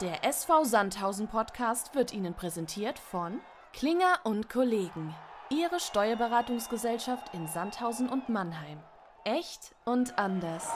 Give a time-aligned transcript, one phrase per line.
[0.00, 3.40] Der SV Sandhausen Podcast wird Ihnen präsentiert von
[3.72, 5.12] Klinger und Kollegen.
[5.50, 8.78] Ihre Steuerberatungsgesellschaft in Sandhausen und Mannheim.
[9.24, 10.68] Echt und anders.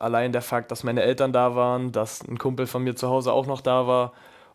[0.00, 3.30] Allein der Fakt, dass meine Eltern da waren, dass ein Kumpel von mir zu Hause
[3.30, 4.12] auch noch da war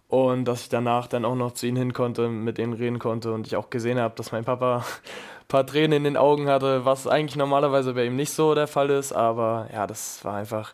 [0.07, 3.33] und dass ich danach dann auch noch zu ihnen hin konnte, mit denen reden konnte
[3.33, 4.83] und ich auch gesehen habe, dass mein Papa ein
[5.47, 8.89] paar Tränen in den Augen hatte, was eigentlich normalerweise bei ihm nicht so der Fall
[8.89, 10.73] ist, aber ja, das war einfach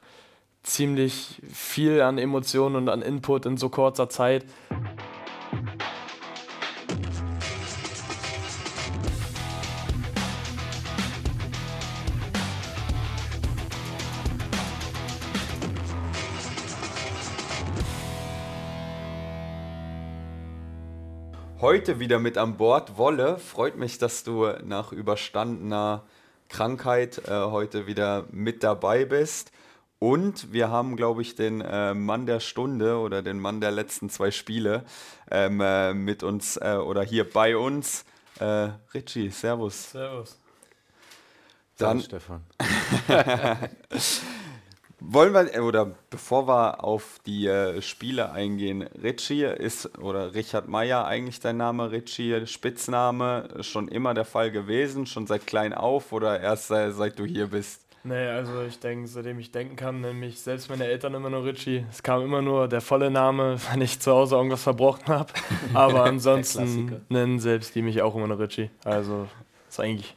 [0.67, 4.45] ziemlich viel an Emotionen und an Input in so kurzer Zeit.
[21.59, 22.97] Heute wieder mit an Bord.
[22.97, 26.03] Wolle, freut mich, dass du nach überstandener
[26.49, 29.51] Krankheit äh, heute wieder mit dabei bist.
[29.99, 34.09] Und wir haben, glaube ich, den äh, Mann der Stunde oder den Mann der letzten
[34.09, 34.85] zwei Spiele
[35.31, 38.05] ähm, äh, mit uns äh, oder hier bei uns.
[38.39, 39.91] Äh, Richie, Servus.
[39.91, 40.37] Servus.
[41.77, 42.43] Dann, Stefan.
[44.99, 50.67] Wollen wir, äh, oder bevor wir auf die äh, Spiele eingehen, Richie ist, oder Richard
[50.67, 56.11] Meyer eigentlich dein Name, Richie, Spitzname, schon immer der Fall gewesen, schon seit klein auf
[56.13, 57.86] oder erst seit du hier bist?
[58.03, 61.85] Nee, also ich denke, seitdem ich denken kann, mich selbst meine Eltern immer nur Richie.
[61.91, 65.33] Es kam immer nur der volle Name, wenn ich zu Hause irgendwas verbrochen habe.
[65.73, 68.69] Aber ansonsten nennen selbst die mich auch immer nur Richie.
[68.83, 69.27] Also
[69.69, 70.15] ist eigentlich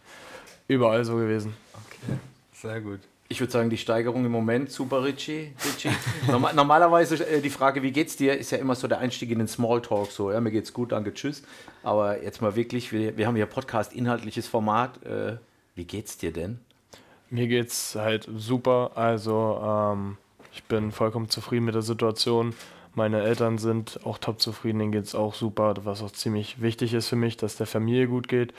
[0.68, 1.54] überall so gewesen.
[1.74, 2.18] Okay,
[2.52, 3.00] sehr gut.
[3.28, 5.52] Ich würde sagen, die Steigerung im Moment super, Richie.
[5.64, 5.90] Richie.
[6.26, 9.38] Norma normalerweise äh, die Frage, wie geht's dir, ist ja immer so der Einstieg in
[9.38, 10.10] den Smalltalk.
[10.10, 11.44] So, ja, mir geht's gut, danke, tschüss.
[11.84, 15.04] Aber jetzt mal wirklich, wir, wir haben hier Podcast, inhaltliches Format.
[15.04, 15.36] Äh,
[15.76, 16.58] wie geht's dir denn?
[17.30, 18.92] Mir geht's halt super.
[18.96, 20.16] Also ähm,
[20.52, 22.54] ich bin vollkommen zufrieden mit der Situation.
[22.94, 27.08] Meine Eltern sind auch top zufrieden, denen geht's auch super, was auch ziemlich wichtig ist
[27.08, 28.52] für mich, dass der Familie gut geht.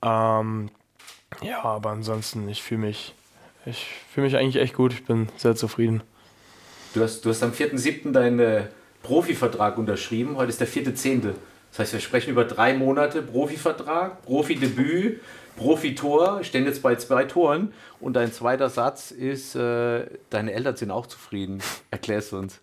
[0.00, 0.70] Ähm,
[1.42, 3.14] ja, aber ansonsten, ich fühle mich,
[3.66, 4.92] ich fühle mich eigentlich echt gut.
[4.92, 6.02] Ich bin sehr zufrieden.
[6.94, 8.12] Du hast, du hast am 4.7.
[8.12, 8.66] deinen äh,
[9.02, 10.36] Profivertrag unterschrieben.
[10.36, 11.34] Heute ist der 4.10.
[11.74, 15.20] Das heißt, wir sprechen über drei Monate Profivertrag, Profidebüt,
[15.56, 17.72] Profitor, stehen jetzt bei zwei Toren.
[17.98, 21.60] Und dein zweiter Satz ist, äh, deine Eltern sind auch zufrieden.
[21.90, 22.60] Erklärst du uns.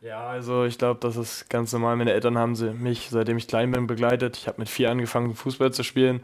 [0.00, 1.94] Ja, also ich glaube, das ist ganz normal.
[1.94, 4.36] Meine Eltern haben sie mich, seitdem ich klein bin, begleitet.
[4.36, 6.20] Ich habe mit vier angefangen, Fußball zu spielen.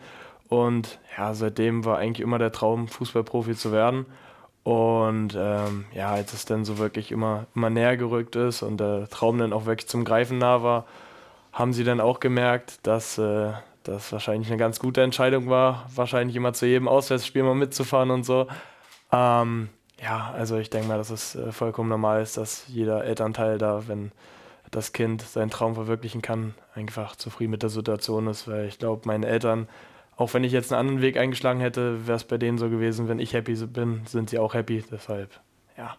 [0.49, 4.05] Und ja, seitdem war eigentlich immer der Traum, Fußballprofi zu werden.
[4.65, 9.09] Und ähm, ja, als es dann so wirklich immer, immer näher gerückt ist und der
[9.11, 10.87] Traum dann auch wirklich zum Greifen nah war,
[11.57, 13.53] haben sie dann auch gemerkt, dass äh,
[13.83, 18.25] das wahrscheinlich eine ganz gute Entscheidung war, wahrscheinlich immer zu jedem Auswärtsspiel mal mitzufahren und
[18.25, 18.47] so.
[19.11, 19.71] Ähm,
[20.03, 23.89] ja, also ich denke mal, dass es äh, vollkommen normal ist, dass jeder Elternteil da,
[23.89, 24.13] wenn
[24.71, 29.03] das Kind seinen Traum verwirklichen kann, einfach zufrieden mit der Situation ist, weil ich glaube,
[29.07, 29.67] meine Eltern,
[30.19, 33.09] auch wenn ich jetzt einen anderen Weg eingeschlagen hätte, wäre es bei denen so gewesen,
[33.09, 35.41] wenn ich happy bin, sind sie auch happy, deshalb,
[35.79, 35.97] ja.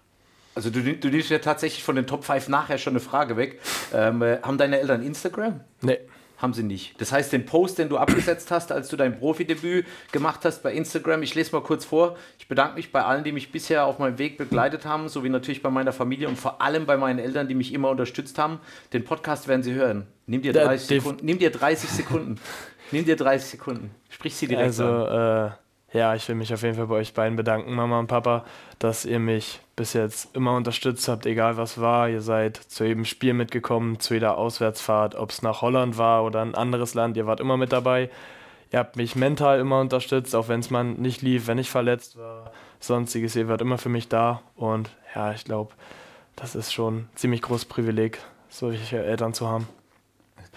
[0.58, 3.60] Also du, du nimmst ja tatsächlich von den Top 5 nachher schon eine Frage weg.
[3.94, 5.62] Ähm, äh, haben deine Eltern Instagram?
[5.82, 6.00] Nee,
[6.38, 7.00] Haben sie nicht.
[7.00, 10.74] Das heißt, den Post, den du abgesetzt hast, als du dein Profidebüt gemacht hast bei
[10.74, 12.16] Instagram, ich lese mal kurz vor.
[12.40, 15.62] Ich bedanke mich bei allen, die mich bisher auf meinem Weg begleitet haben, sowie natürlich
[15.62, 18.60] bei meiner Familie und vor allem bei meinen Eltern, die mich immer unterstützt haben.
[18.94, 20.08] Den Podcast werden sie hören.
[20.26, 21.26] Nimm dir Der 30 def- Sekunden.
[21.26, 22.36] Nimm dir 30 Sekunden.
[22.92, 23.92] Nimm dir 30 Sekunden.
[24.10, 25.48] Sprich sie direkt Also, an.
[25.50, 25.52] äh,
[25.98, 28.46] ja, ich will mich auf jeden Fall bei euch beiden bedanken, Mama und Papa,
[28.80, 32.10] dass ihr mich bis jetzt immer unterstützt habt, egal was war.
[32.10, 36.42] Ihr seid zu jedem Spiel mitgekommen, zu jeder Auswärtsfahrt, ob es nach Holland war oder
[36.42, 38.10] ein anderes Land, ihr wart immer mit dabei.
[38.72, 42.18] Ihr habt mich mental immer unterstützt, auch wenn es mal nicht lief, wenn ich verletzt
[42.18, 43.36] war, sonstiges.
[43.36, 45.74] Ihr wart immer für mich da und ja, ich glaube,
[46.36, 48.20] das ist schon ein ziemlich großes Privileg,
[48.50, 49.68] solche Eltern zu haben.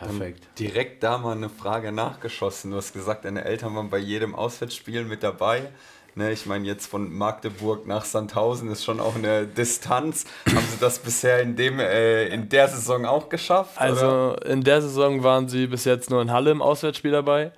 [0.00, 0.47] Perfekt.
[0.59, 2.71] Direkt da mal eine Frage nachgeschossen.
[2.71, 5.71] Du hast gesagt, deine Eltern waren bei jedem Auswärtsspiel mit dabei.
[6.16, 10.25] Ne, ich meine, jetzt von Magdeburg nach Sandhausen ist schon auch eine Distanz.
[10.49, 13.76] Haben sie das bisher in, dem, äh, in der Saison auch geschafft?
[13.76, 13.85] oder?
[13.85, 17.53] Also in der Saison waren sie bis jetzt nur in Halle im Auswärtsspiel dabei.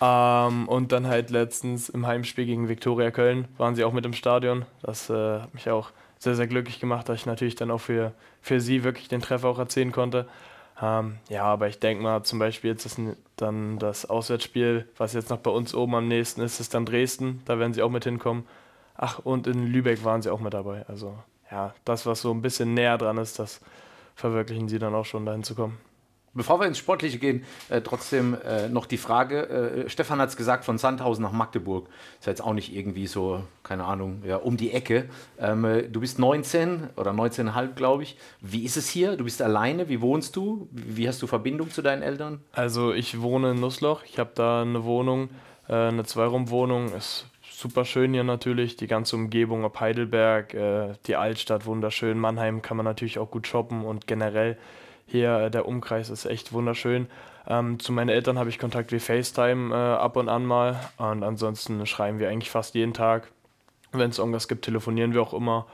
[0.00, 4.12] Ähm, und dann halt letztens im Heimspiel gegen Viktoria Köln waren sie auch mit im
[4.12, 4.66] Stadion.
[4.82, 8.12] Das äh, hat mich auch sehr, sehr glücklich gemacht, dass ich natürlich dann auch für,
[8.42, 10.26] für sie wirklich den Treffer auch erzählen konnte.
[10.84, 13.00] Ähm, ja, aber ich denke mal, zum Beispiel jetzt ist
[13.36, 17.40] dann das Auswärtsspiel, was jetzt noch bei uns oben am nächsten ist, ist dann Dresden.
[17.46, 18.46] Da werden sie auch mit hinkommen.
[18.94, 20.84] Ach, und in Lübeck waren sie auch mit dabei.
[20.86, 21.16] Also
[21.50, 23.60] ja, das, was so ein bisschen näher dran ist, das
[24.14, 25.78] verwirklichen sie dann auch schon, dahin zu kommen.
[26.34, 30.36] Bevor wir ins Sportliche gehen, äh, trotzdem äh, noch die Frage, äh, Stefan hat es
[30.36, 31.88] gesagt, von Sandhausen nach Magdeburg.
[32.18, 35.08] Ist ja jetzt auch nicht irgendwie so, keine Ahnung, ja, um die Ecke.
[35.38, 38.16] Ähm, äh, du bist 19 oder 19,5, glaube ich.
[38.40, 39.16] Wie ist es hier?
[39.16, 40.68] Du bist alleine, wie wohnst du?
[40.72, 42.40] Wie hast du Verbindung zu deinen Eltern?
[42.52, 45.30] Also ich wohne in Nussloch, ich habe da eine Wohnung,
[45.68, 51.16] äh, eine Zweiraumwohnung, ist super schön hier natürlich, die ganze Umgebung ob Heidelberg, äh, die
[51.16, 54.58] Altstadt wunderschön, Mannheim kann man natürlich auch gut shoppen und generell
[55.06, 57.08] hier äh, der Umkreis ist echt wunderschön.
[57.46, 61.22] Ähm, zu meinen Eltern habe ich Kontakt wie FaceTime äh, ab und an mal und
[61.22, 63.30] ansonsten schreiben wir eigentlich fast jeden Tag.
[63.92, 65.66] Wenn es irgendwas gibt, telefonieren wir auch immer.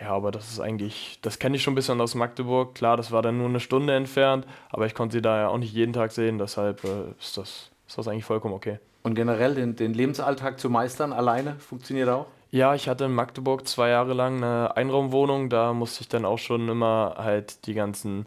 [0.00, 2.74] Ja, aber das ist eigentlich, das kenne ich schon ein bisschen aus Magdeburg.
[2.74, 5.58] Klar, das war dann nur eine Stunde entfernt, aber ich konnte sie da ja auch
[5.58, 8.78] nicht jeden Tag sehen, deshalb äh, ist, das, ist das eigentlich vollkommen okay.
[9.02, 12.26] Und generell den, den Lebensalltag zu meistern alleine funktioniert auch?
[12.50, 15.50] Ja, ich hatte in Magdeburg zwei Jahre lang eine Einraumwohnung.
[15.50, 18.26] Da musste ich dann auch schon immer halt die ganzen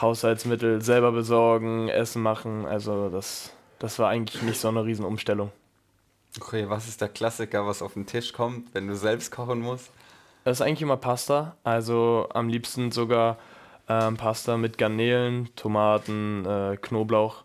[0.00, 2.66] Haushaltsmittel selber besorgen, Essen machen.
[2.66, 5.50] Also das, das war eigentlich nicht so eine Riesenumstellung.
[6.40, 9.90] Okay, was ist der Klassiker, was auf den Tisch kommt, wenn du selbst kochen musst?
[10.44, 11.56] Das ist eigentlich immer Pasta.
[11.64, 13.38] Also am liebsten sogar
[13.88, 17.44] ähm, Pasta mit Garnelen, Tomaten, äh, Knoblauch.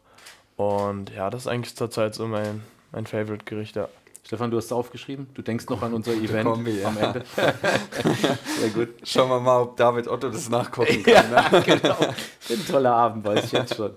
[0.57, 3.75] Und ja, das ist eigentlich zurzeit so mein, mein Favorite-Gericht.
[3.75, 3.89] Ja.
[4.25, 5.27] Stefan, du hast es aufgeschrieben.
[5.33, 6.87] Du denkst noch an unser Event Kombi, ja.
[6.87, 7.23] am Ende.
[7.35, 8.89] Sehr gut.
[9.03, 11.31] Schauen wir mal, ob David Otto das nachgucken kann.
[11.31, 11.97] ja, genau.
[12.49, 13.91] Ein toller Abend, weiß ich jetzt schon.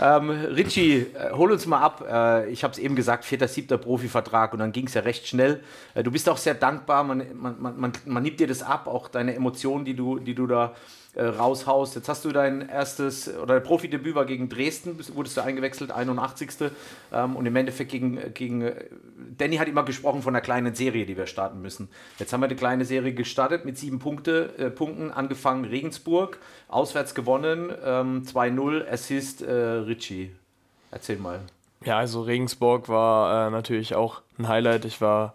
[0.00, 2.04] Ähm, Richie, äh, hol uns mal ab.
[2.08, 5.26] Äh, ich habe es eben gesagt, vierter, siebter Profivertrag und dann ging es ja recht
[5.26, 5.62] schnell.
[5.94, 8.86] Äh, du bist auch sehr dankbar, man, man, man, man, man nimmt dir das ab,
[8.86, 10.74] auch deine Emotionen, die du, die du da
[11.16, 11.94] äh, raushaust.
[11.94, 16.70] Jetzt hast du dein erstes oder dein Profidebüt war gegen Dresden, wurdest du eingewechselt, 81.
[17.12, 18.84] Ähm, und im Endeffekt gegen, gegen äh,
[19.38, 21.88] Danny hat immer gesprochen von einer kleinen Serie, die wir starten müssen.
[22.18, 27.14] Jetzt haben wir eine kleine Serie gestartet mit sieben Punkte, äh, Punkten, angefangen Regensburg, auswärts
[27.14, 30.32] gewonnen, ähm, 2-0, Assist äh, Ritchie.
[30.90, 31.40] Erzähl mal.
[31.84, 34.84] Ja, also Regensburg war äh, natürlich auch ein Highlight.
[34.84, 35.34] Ich war,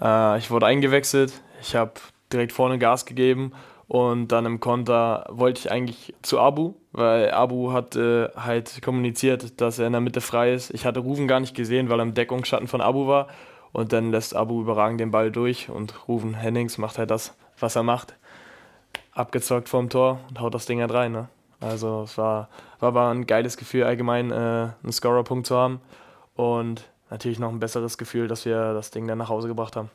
[0.00, 1.92] äh, ich wurde eingewechselt, ich habe
[2.32, 3.52] direkt vorne Gas gegeben
[3.88, 9.62] und dann im Konter wollte ich eigentlich zu Abu, weil Abu hat äh, halt kommuniziert,
[9.62, 10.70] dass er in der Mitte frei ist.
[10.74, 13.28] Ich hatte Rufen gar nicht gesehen, weil er im Deckungsschatten von Abu war.
[13.72, 17.76] Und dann lässt Abu überragend den Ball durch und Rufen Hennings macht halt das, was
[17.76, 18.14] er macht.
[19.12, 21.12] Abgezockt vorm Tor und haut das Ding halt rein.
[21.12, 21.28] Ne?
[21.60, 22.50] Also es war,
[22.80, 24.34] war aber ein geiles Gefühl, allgemein äh,
[24.82, 25.80] einen Scorerpunkt zu haben.
[26.36, 29.90] Und natürlich noch ein besseres Gefühl, dass wir das Ding dann nach Hause gebracht haben.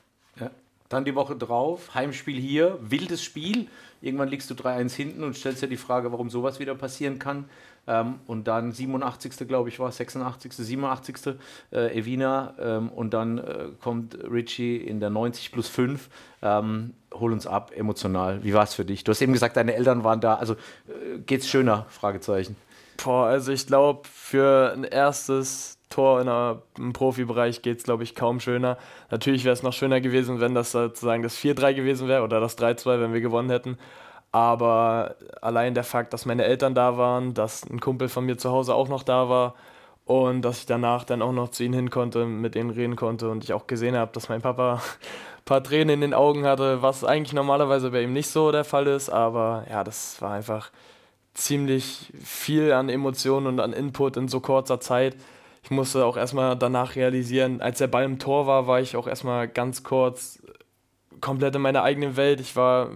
[0.94, 3.68] Dann die Woche drauf, Heimspiel hier, wildes Spiel.
[4.00, 7.46] Irgendwann liegst du 3-1 hinten und stellst dir die Frage, warum sowas wieder passieren kann.
[7.88, 9.48] Ähm, und dann 87.
[9.48, 11.36] glaube ich war, 86., 87.
[11.72, 12.54] Äh, Evina.
[12.60, 16.10] Ähm, und dann äh, kommt Richie in der 90 plus 5.
[16.44, 18.44] Ähm, hol uns ab, emotional.
[18.44, 19.04] Wie war es für dich?
[19.04, 20.36] Du hast eben gesagt, deine Eltern waren da.
[20.36, 21.88] Also äh, geht's schöner?
[21.90, 22.56] Fragezeichen.
[23.04, 28.04] Boah, also ich glaube, für ein erstes Tor in einer, im Profibereich geht es, glaube
[28.04, 28.78] ich, kaum schöner.
[29.12, 32.58] Natürlich wäre es noch schöner gewesen, wenn das sozusagen das 4-3 gewesen wäre oder das
[32.58, 33.78] 3-2, wenn wir gewonnen hätten.
[34.32, 38.50] Aber allein der Fakt, dass meine Eltern da waren, dass ein Kumpel von mir zu
[38.50, 39.54] Hause auch noch da war
[40.06, 43.30] und dass ich danach dann auch noch zu ihnen hin konnte, mit denen reden konnte
[43.30, 44.82] und ich auch gesehen habe, dass mein Papa ein
[45.46, 48.88] paar Tränen in den Augen hatte, was eigentlich normalerweise bei ihm nicht so der Fall
[48.88, 49.10] ist.
[49.10, 50.72] Aber ja, das war einfach
[51.34, 55.16] ziemlich viel an Emotionen und an Input in so kurzer Zeit
[55.64, 59.08] ich musste auch erstmal danach realisieren, als der Ball im Tor war, war ich auch
[59.08, 60.44] erstmal ganz kurz
[61.22, 62.42] komplett in meiner eigenen Welt.
[62.42, 62.90] Ich war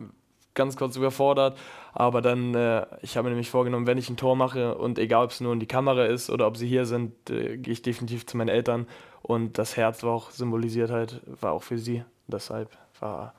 [0.53, 1.57] ganz kurz überfordert,
[1.93, 5.23] aber dann, äh, ich habe mir nämlich vorgenommen, wenn ich ein Tor mache und egal
[5.23, 7.81] ob es nur in die Kamera ist oder ob sie hier sind, äh, gehe ich
[7.83, 8.87] definitiv zu meinen Eltern
[9.21, 12.03] und das Herz war auch symbolisiert halt, war auch für sie.
[12.27, 12.69] Deshalb
[12.99, 13.33] war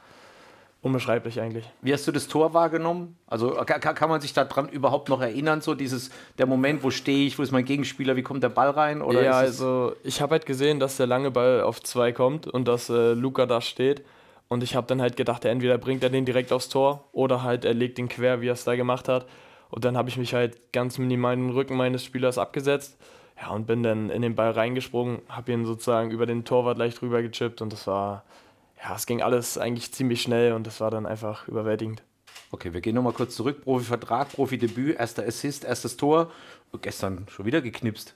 [0.80, 1.64] unbeschreiblich eigentlich.
[1.82, 3.16] Wie hast du das Tor wahrgenommen?
[3.26, 7.26] Also kann, kann man sich daran überhaupt noch erinnern, so dieses, der Moment, wo stehe
[7.26, 9.02] ich, wo ist mein Gegenspieler, wie kommt der Ball rein?
[9.02, 12.68] Oder ja, also ich habe halt gesehen, dass der lange Ball auf zwei kommt und
[12.68, 14.04] dass äh, Luca da steht.
[14.48, 17.64] Und ich habe dann halt gedacht, entweder bringt er den direkt aufs Tor oder halt
[17.64, 19.26] er legt den quer, wie er es da gemacht hat.
[19.70, 22.96] Und dann habe ich mich halt ganz minimal in den Rücken meines Spielers abgesetzt.
[23.40, 27.02] Ja, und bin dann in den Ball reingesprungen, habe ihn sozusagen über den Torwart leicht
[27.02, 28.24] rüber gechippt und das war
[28.82, 32.02] ja, es ging alles eigentlich ziemlich schnell und das war dann einfach überwältigend.
[32.50, 33.62] Okay, wir gehen nochmal kurz zurück.
[33.62, 36.30] Profivertrag, Profidebüt, erster Assist, erstes Tor.
[36.72, 38.14] Und gestern schon wieder geknipst.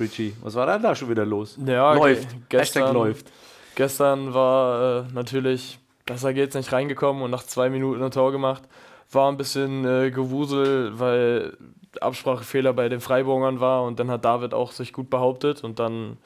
[0.00, 1.58] Richie, was war da, da schon wieder los?
[1.64, 2.28] Ja, läuft.
[2.48, 3.30] Gestern, läuft.
[3.74, 8.62] Gestern war äh, natürlich, besser geht's nicht reingekommen und nach zwei Minuten ein Tor gemacht.
[9.12, 11.56] War ein bisschen äh, Gewusel, weil
[12.00, 16.16] Absprachefehler bei den Freiburgern war und dann hat David auch sich gut behauptet und dann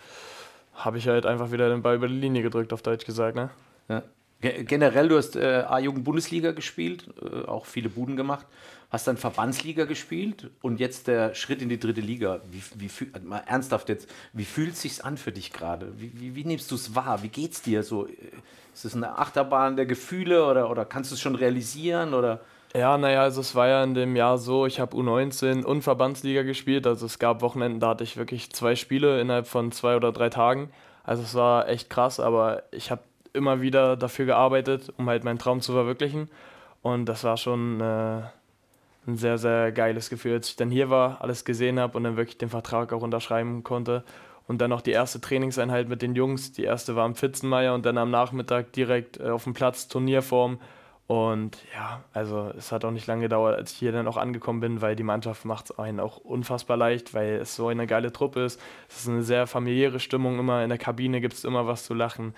[0.75, 3.37] habe ich halt einfach wieder den Ball über die Linie gedrückt, auf Deutsch gesagt.
[3.37, 3.50] Ne?
[3.88, 4.02] Ja.
[4.40, 8.47] Generell, du hast äh, A-Jugend-Bundesliga gespielt, äh, auch viele Buden gemacht,
[8.90, 12.40] hast dann Verbandsliga gespielt und jetzt der Schritt in die dritte Liga.
[12.49, 15.92] Wie, wie also mal ernsthaft jetzt, wie fühlt es sich an für dich gerade?
[15.97, 17.25] Wie, wie, wie, nimmst du es wahr?
[17.25, 18.07] Wie geht's dir so?
[18.73, 22.14] Ist es eine Achterbahn der Gefühle oder, oder kannst du es schon realisieren?
[22.14, 22.40] Oder?
[22.75, 26.42] Ja, naja, also es war ja in dem Jahr so, ich habe U19 und Verbandsliga
[26.42, 26.87] gespielt.
[26.87, 30.28] Also es gab Wochenenden, da hatte ich wirklich zwei Spiele innerhalb von zwei oder drei
[30.30, 30.71] Tagen.
[31.02, 35.38] Also es war echt krass, aber ich habe immer wieder dafür gearbeitet, um halt meinen
[35.38, 36.28] Traum zu verwirklichen.
[36.82, 38.23] Und das war schon äh,
[39.06, 42.16] ein sehr, sehr geiles Gefühl, als ich dann hier war, alles gesehen habe und dann
[42.16, 44.04] wirklich den Vertrag auch unterschreiben konnte.
[44.47, 46.52] Und dann noch die erste Trainingseinheit mit den Jungs.
[46.52, 50.58] Die erste war am Pfitzenmeier und dann am Nachmittag direkt äh, auf dem Platz Turnierform.
[51.08, 54.61] Und ja, also es hat auch nicht lange gedauert, als ich hier dann auch angekommen
[54.61, 58.12] bin, weil die Mannschaft macht es einen auch unfassbar leicht, weil es so eine geile
[58.12, 58.61] Truppe ist.
[58.90, 60.62] Es ist eine sehr familiäre Stimmung immer.
[60.62, 62.35] In der Kabine gibt es immer was zu lachen.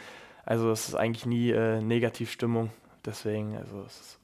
[0.51, 2.73] Also es ist eigentlich nie äh, Negativstimmung.
[3.05, 4.19] Deswegen, also es ist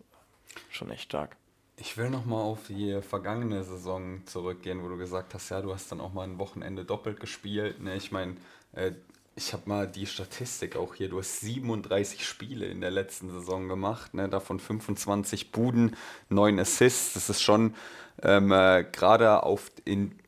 [0.70, 1.36] schon echt stark.
[1.76, 5.92] Ich will nochmal auf die vergangene Saison zurückgehen, wo du gesagt hast, ja, du hast
[5.92, 7.80] dann auch mal ein Wochenende doppelt gespielt.
[7.80, 7.94] Ne?
[7.94, 8.34] Ich meine,
[8.72, 8.90] äh,
[9.36, 11.08] ich habe mal die Statistik auch hier.
[11.08, 14.28] Du hast 37 Spiele in der letzten Saison gemacht, ne?
[14.28, 15.94] davon 25 Buden,
[16.28, 17.14] 9 Assists.
[17.14, 17.76] Das ist schon
[18.24, 20.18] ähm, äh, gerade auf in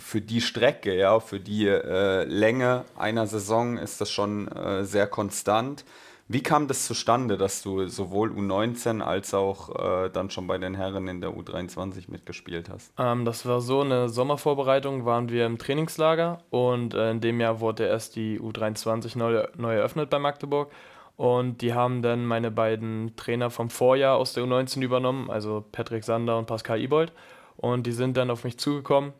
[0.00, 5.06] für die Strecke, ja, für die äh, Länge einer Saison ist das schon äh, sehr
[5.06, 5.84] konstant.
[6.30, 10.74] Wie kam das zustande, dass du sowohl U19 als auch äh, dann schon bei den
[10.74, 12.92] Herren in der U23 mitgespielt hast?
[12.98, 17.60] Ähm, das war so eine Sommervorbereitung, waren wir im Trainingslager und äh, in dem Jahr
[17.60, 20.70] wurde erst die U23 neu, neu eröffnet bei Magdeburg.
[21.16, 26.04] Und die haben dann meine beiden Trainer vom Vorjahr aus der U19 übernommen, also Patrick
[26.04, 27.12] Sander und Pascal Ibold.
[27.56, 29.12] Und die sind dann auf mich zugekommen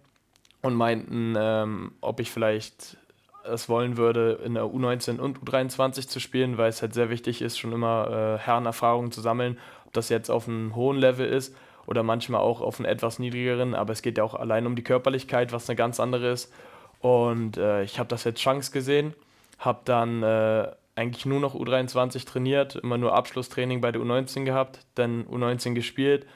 [0.68, 2.96] und meinten, ähm, ob ich vielleicht
[3.42, 7.42] es wollen würde, in der U19 und U23 zu spielen, weil es halt sehr wichtig
[7.42, 11.56] ist, schon immer äh, Herrenerfahrungen zu sammeln, ob das jetzt auf einem hohen Level ist
[11.87, 14.84] oder manchmal auch auf einem etwas niedrigeren, aber es geht ja auch allein um die
[14.84, 16.52] Körperlichkeit, was eine ganz andere ist.
[17.00, 19.14] Und äh, ich habe das jetzt Chance gesehen,
[19.58, 24.80] habe dann äh, eigentlich nur noch U23 trainiert, immer nur Abschlusstraining bei der U19 gehabt,
[24.94, 26.26] dann U19 gespielt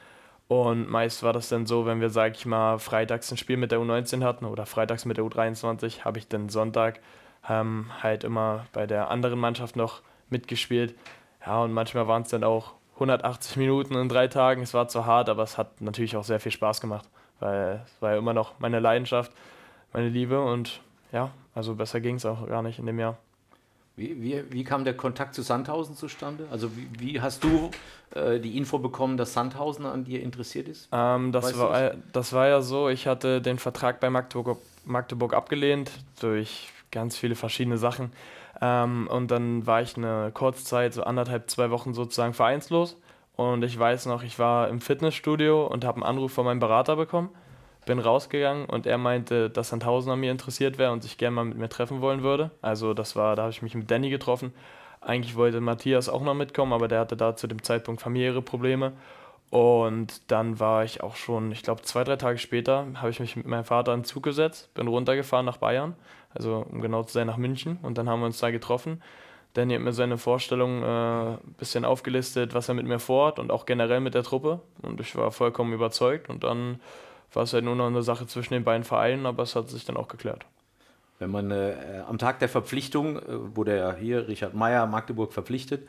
[0.61, 3.71] und meist war das dann so, wenn wir, sag ich mal, freitags ein Spiel mit
[3.71, 6.99] der U19 hatten oder freitags mit der U23, habe ich dann Sonntag
[7.49, 10.95] ähm, halt immer bei der anderen Mannschaft noch mitgespielt.
[11.45, 14.61] Ja, und manchmal waren es dann auch 180 Minuten in drei Tagen.
[14.61, 17.07] Es war zwar hart, aber es hat natürlich auch sehr viel Spaß gemacht,
[17.39, 19.31] weil es war ja immer noch meine Leidenschaft,
[19.91, 20.81] meine Liebe und
[21.11, 23.17] ja, also besser ging es auch gar nicht in dem Jahr.
[23.95, 26.47] Wie, wie, wie kam der Kontakt zu Sandhausen zustande?
[26.51, 27.69] Also wie, wie hast du
[28.15, 30.89] äh, die Info bekommen, dass Sandhausen an dir interessiert ist?
[30.91, 35.91] Ähm, das, war, das war ja so, ich hatte den Vertrag bei Magdeburg, Magdeburg abgelehnt
[36.19, 38.11] durch ganz viele verschiedene Sachen.
[38.61, 42.97] Ähm, und dann war ich eine Kurzzeit, so anderthalb, zwei Wochen sozusagen vereinslos.
[43.35, 46.95] Und ich weiß noch, ich war im Fitnessstudio und habe einen Anruf von meinem Berater
[46.95, 47.29] bekommen
[47.85, 51.45] bin rausgegangen und er meinte, dass Sandhausen an mir interessiert wäre und sich gerne mal
[51.45, 52.51] mit mir treffen wollen würde.
[52.61, 54.53] Also das war, da habe ich mich mit Danny getroffen.
[55.01, 58.93] Eigentlich wollte Matthias auch noch mitkommen, aber der hatte da zu dem Zeitpunkt familiäre Probleme.
[59.49, 63.35] Und dann war ich auch schon, ich glaube, zwei, drei Tage später, habe ich mich
[63.35, 65.95] mit meinem Vater in den Zug gesetzt, bin runtergefahren nach Bayern,
[66.33, 67.77] also um genau zu sein nach München.
[67.83, 69.01] Und dann haben wir uns da getroffen.
[69.53, 73.51] Danny hat mir seine Vorstellung ein äh, bisschen aufgelistet, was er mit mir vorhat und
[73.51, 74.59] auch generell mit der Truppe.
[74.81, 76.29] Und ich war vollkommen überzeugt.
[76.29, 76.79] Und dann
[77.33, 79.85] war es halt nur noch eine Sache zwischen den beiden Vereinen, aber es hat sich
[79.85, 80.45] dann auch geklärt.
[81.19, 85.87] Wenn man äh, am Tag der Verpflichtung, äh, wurde ja hier Richard Meyer Magdeburg verpflichtet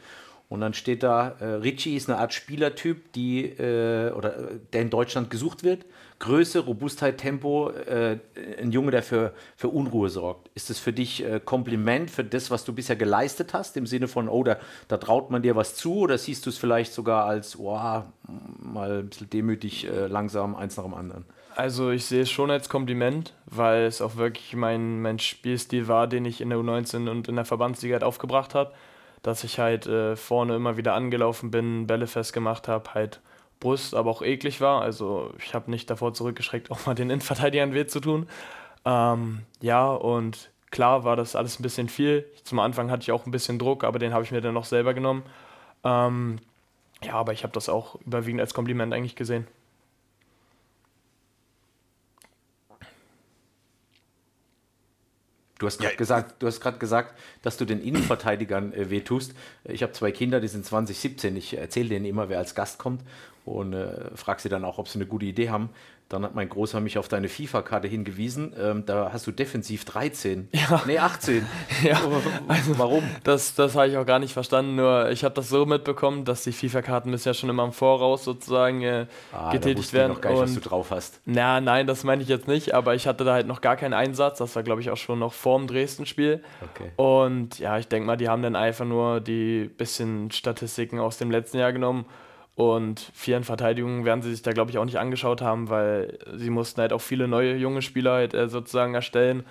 [0.49, 4.83] und dann steht da, äh, Richie ist eine Art Spielertyp, die, äh, oder, äh, der
[4.83, 5.87] in Deutschland gesucht wird.
[6.19, 8.19] Größe, Robustheit, Tempo, äh,
[8.61, 10.51] ein Junge, der für, für Unruhe sorgt.
[10.55, 14.07] Ist das für dich äh, Kompliment für das, was du bisher geleistet hast, im Sinne
[14.07, 17.25] von, oh, da, da traut man dir was zu, oder siehst du es vielleicht sogar
[17.25, 17.75] als, oh,
[18.59, 21.25] mal ein bisschen demütig, äh, langsam, eins nach dem anderen?
[21.57, 26.07] Also ich sehe es schon als Kompliment, weil es auch wirklich mein, mein Spielstil war,
[26.07, 28.73] den ich in der U19 und in der Verbandsliga halt aufgebracht habe
[29.25, 33.21] dass ich halt äh, vorne immer wieder angelaufen bin, Bälle festgemacht habe, halt
[33.59, 34.83] Brust, aber auch eklig war.
[34.83, 38.29] Also ich habe nicht davor zurückgeschreckt, auch mal den Innenverteidigern weh zu tun.
[38.85, 42.27] Ähm, ja, und klar war das alles ein bisschen viel.
[42.45, 44.67] Zum Anfang hatte ich auch ein bisschen Druck, aber den habe ich mir dann noch
[44.67, 45.23] selber genommen.
[45.85, 46.37] Ähm,
[47.03, 49.47] ja, aber ich habe das auch überwiegend als Kompliment eigentlich gesehen.
[55.65, 55.97] Du hast gerade ja.
[55.97, 59.33] gesagt, du hast gerade gesagt, dass du den Innenverteidigern äh, wehtust.
[59.65, 61.35] Ich habe zwei Kinder, die sind 2017.
[61.37, 63.01] Ich erzähle denen immer, wer als Gast kommt
[63.47, 65.71] und äh, frage sie dann auch, ob sie eine gute Idee haben.
[66.11, 68.55] Dann hat mein Großer mich auf deine FIFA-Karte hingewiesen.
[68.61, 70.49] Ähm, da hast du defensiv 13.
[70.65, 70.83] Ja.
[70.87, 71.47] Nee, 18.
[71.83, 72.01] ja.
[72.49, 73.03] Also, Warum?
[73.23, 74.77] Das, das habe ich auch gar nicht verstanden.
[74.77, 78.83] Nur ich habe das so mitbekommen, dass die FIFA-Karten bisher schon immer im Voraus sozusagen
[78.83, 80.13] äh, ah, getätigt werden.
[80.13, 81.21] Ich noch gar nicht, was du drauf hast.
[81.27, 82.75] Na, nein, das meine ich jetzt nicht.
[82.75, 84.39] Aber ich hatte da halt noch gar keinen Einsatz.
[84.39, 86.43] Das war, glaube ich, auch schon noch vor dem Dresden-Spiel.
[86.63, 86.93] Okay.
[86.97, 91.31] Und ja, ich denke mal, die haben dann einfach nur die bisschen Statistiken aus dem
[91.31, 92.07] letzten Jahr genommen
[92.57, 96.51] und vielen Verteidigungen werden sie sich da, glaube ich, auch nicht angeschaut haben, weil sie
[96.51, 99.45] mussten halt auch viele neue junge Spieler halt äh, sozusagen erstellen.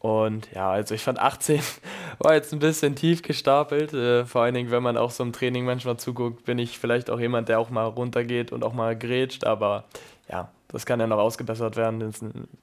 [0.00, 1.60] Und ja, also ich fand 18
[2.18, 3.92] war jetzt ein bisschen tief gestapelt.
[3.92, 7.10] Äh, vor allen Dingen, wenn man auch so im Training manchmal zuguckt, bin ich vielleicht
[7.10, 9.44] auch jemand, der auch mal runtergeht und auch mal grätscht.
[9.44, 9.84] Aber
[10.28, 12.12] ja, das kann ja noch ausgebessert werden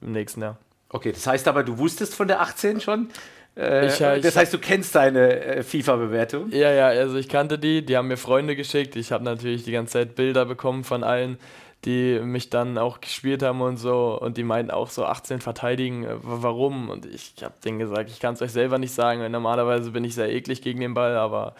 [0.00, 0.58] im nächsten Jahr.
[0.90, 3.08] Okay, das heißt aber, du wusstest von der 18 schon?
[3.56, 6.50] Äh, ich, ich, das heißt, du kennst deine äh, FIFA-Bewertung?
[6.50, 8.96] Ja, ja, also ich kannte die, die haben mir Freunde geschickt.
[8.96, 11.38] Ich habe natürlich die ganze Zeit Bilder bekommen von allen,
[11.84, 14.20] die mich dann auch gespielt haben und so.
[14.20, 16.90] Und die meinten auch so 18 verteidigen, äh, warum?
[16.90, 20.04] Und ich habe denen gesagt, ich kann es euch selber nicht sagen, weil normalerweise bin
[20.04, 21.54] ich sehr eklig gegen den Ball, aber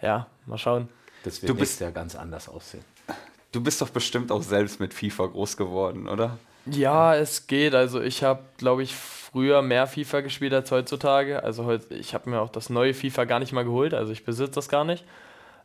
[0.00, 0.88] ja, mal schauen.
[1.24, 2.84] Das wird du bist ja ganz anders aussehen.
[3.50, 6.38] Du bist doch bestimmt auch selbst mit FIFA groß geworden, oder?
[6.66, 7.74] Ja, es geht.
[7.74, 8.94] Also ich habe, glaube ich,
[9.32, 11.42] früher mehr FIFA gespielt als heutzutage.
[11.42, 14.24] Also heute, ich habe mir auch das neue FIFA gar nicht mal geholt, also ich
[14.24, 15.04] besitze das gar nicht.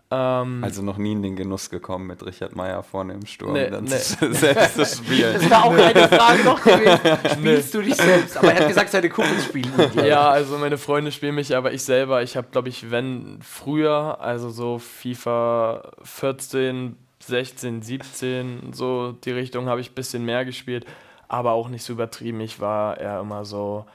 [0.10, 3.70] Ähm, also noch nie in den Genuss gekommen, mit Richard Meyer vorne im Sturm nee,
[3.70, 3.98] dann nee.
[3.98, 5.34] selbst das Spiel.
[5.34, 7.00] Das war auch eine Frage noch gewesen.
[7.34, 7.82] Spielst nee.
[7.82, 8.38] du dich selbst?
[8.38, 9.74] Aber er hat gesagt, seine Kumpels spielen.
[9.96, 14.22] Ja, also meine Freunde spielen mich, aber ich selber, ich habe, glaube ich, wenn früher,
[14.22, 20.86] also so FIFA 14, 16, 17, so die Richtung habe ich ein bisschen mehr gespielt
[21.28, 22.40] aber auch nicht so übertrieben.
[22.42, 23.86] Ich war eher immer so,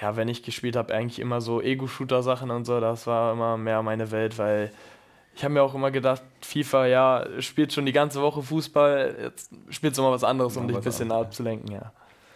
[0.00, 2.80] ja, wenn ich gespielt habe, eigentlich immer so Ego-Shooter-Sachen und so.
[2.80, 4.70] Das war immer mehr meine Welt, weil
[5.34, 9.50] ich habe mir auch immer gedacht, FIFA, ja, spielt schon die ganze Woche Fußball, jetzt
[9.68, 11.92] spielst du mal was anderes, um dich ein bisschen abzulenken, ja.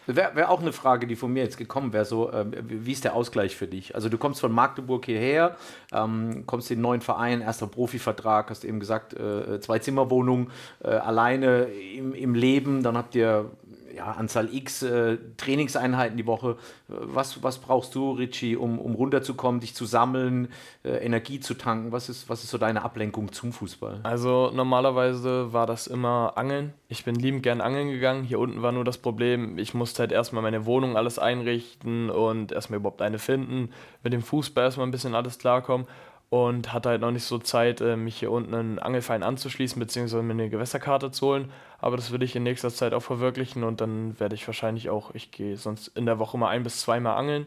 [0.07, 3.05] Wäre wär auch eine Frage, die von mir jetzt gekommen wäre, so, äh, wie ist
[3.05, 3.95] der Ausgleich für dich?
[3.95, 5.57] Also du kommst von Magdeburg hierher,
[5.93, 10.51] ähm, kommst in den neuen Verein, erster Profivertrag, hast eben gesagt, äh, zwei Zimmerwohnungen,
[10.83, 13.51] äh, alleine im, im Leben, dann habt ihr
[13.95, 16.57] ja, Anzahl X äh, Trainingseinheiten die Woche.
[16.89, 20.49] Was, was brauchst du, Richie, um, um runterzukommen, dich zu sammeln,
[20.85, 21.93] äh, Energie zu tanken?
[21.93, 24.01] Was ist, was ist so deine Ablenkung zum Fußball?
[24.03, 26.73] Also normalerweise war das immer Angeln.
[26.89, 28.25] Ich bin liebend gern angeln gegangen.
[28.25, 32.53] Hier unten war nur das Problem, ich musste halt erstmal meine Wohnung alles einrichten und
[32.53, 33.71] erstmal überhaupt eine finden.
[34.03, 35.87] Mit dem Fußball erstmal ein bisschen alles klarkommen
[36.35, 40.21] und hatte halt noch nicht so Zeit, äh, mich hier unten einen Angelverein anzuschließen, beziehungsweise
[40.21, 41.53] mir eine Gewässerkarte zu holen.
[41.79, 45.15] Aber das will ich in nächster Zeit auch verwirklichen und dann werde ich wahrscheinlich auch,
[45.15, 47.47] ich gehe sonst in der Woche mal ein bis zweimal angeln.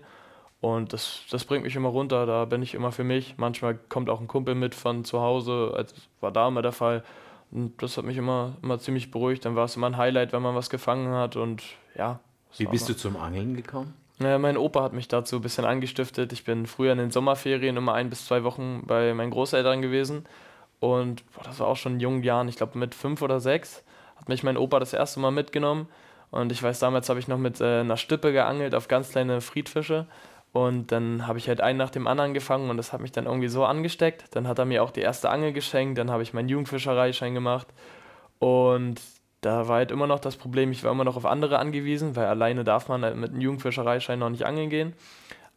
[0.62, 3.36] Und das, das bringt mich immer runter, da bin ich immer für mich.
[3.36, 7.04] Manchmal kommt auch ein Kumpel mit von zu Hause, als war da immer der Fall.
[7.52, 9.44] Und das hat mich immer, immer ziemlich beruhigt.
[9.44, 11.62] Dann war es immer ein Highlight, wenn man was gefangen hat und
[11.98, 12.22] ja.
[12.56, 13.96] Wie bist du zum Angeln gekommen?
[14.20, 16.34] Naja, mein Opa hat mich dazu ein bisschen angestiftet.
[16.34, 20.26] Ich bin früher in den Sommerferien immer ein bis zwei Wochen bei meinen Großeltern gewesen.
[20.80, 23.84] Und boah, das war auch schon in jungen Jahren, ich glaube mit fünf oder sechs,
[24.16, 25.88] hat mich mein Opa das erste Mal mitgenommen.
[26.32, 29.42] Und ich weiß, damals habe ich noch mit äh, einer Stippe geangelt auf ganz kleine
[29.42, 30.08] Friedfische.
[30.52, 33.26] Und dann habe ich halt einen nach dem anderen gefangen und das hat mich dann
[33.26, 34.26] irgendwie so angesteckt.
[34.32, 37.68] Dann hat er mir auch die erste Angel geschenkt, dann habe ich meinen Jugendfischereischein gemacht.
[38.40, 39.00] Und
[39.48, 42.26] da war halt immer noch das Problem, ich war immer noch auf andere angewiesen, weil
[42.26, 44.94] alleine darf man halt mit einem Jugendfischereischein noch nicht angeln gehen.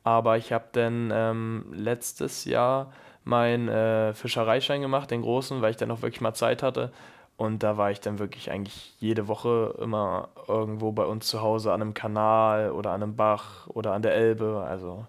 [0.05, 2.93] Aber ich habe dann ähm, letztes Jahr
[3.25, 6.93] meinen äh, Fischereischein gemacht, den großen, weil ich dann auch wirklich mal Zeit hatte.
[7.37, 11.73] Und da war ich dann wirklich eigentlich jede Woche immer irgendwo bei uns zu Hause
[11.73, 14.65] an einem Kanal oder an einem Bach oder an der Elbe.
[14.69, 15.05] Also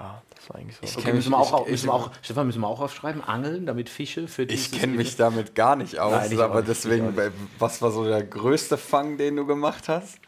[0.00, 1.00] ja, das war eigentlich so.
[1.00, 3.88] Okay, müssen wir auch, ich, müssen wir auch, Stefan, müssen wir auch aufschreiben, Angeln, damit
[3.88, 7.14] Fische für Ich kenne mich damit gar nicht aus, Nein, aber deswegen,
[7.58, 10.18] was war so der größte Fang, den du gemacht hast?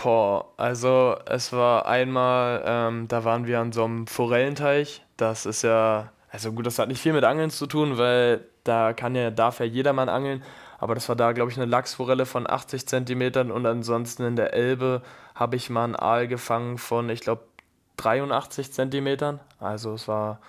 [0.00, 5.02] Boah, also es war einmal, ähm, da waren wir an so einem Forellenteich.
[5.16, 8.92] Das ist ja, also gut, das hat nicht viel mit Angeln zu tun, weil da
[8.92, 10.44] kann ja, darf ja jedermann angeln.
[10.78, 14.54] Aber das war da, glaube ich, eine Lachsforelle von 80 Zentimetern und ansonsten in der
[14.54, 15.02] Elbe
[15.34, 17.42] habe ich mal einen Aal gefangen von, ich glaube,
[17.98, 19.40] 83 Zentimetern.
[19.60, 20.40] Also es war,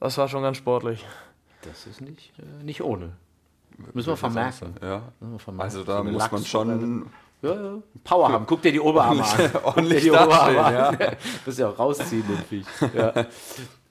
[0.00, 1.04] das war schon ganz sportlich.
[1.62, 3.12] Das ist nicht, äh, nicht ohne.
[3.92, 4.74] Müssen wir vermerken.
[4.80, 5.02] Ja.
[5.20, 5.60] Wir vermerken.
[5.60, 7.10] Also da so muss man schon
[7.42, 7.82] ja, ja.
[8.04, 8.46] Power haben.
[8.46, 9.50] Guck dir die Oberarme an.
[9.64, 10.74] Ordentlich die Oberarme an.
[10.98, 11.12] Ja.
[11.46, 12.66] Muss ja auch rausziehen, den Viech.
[12.94, 13.26] Ja.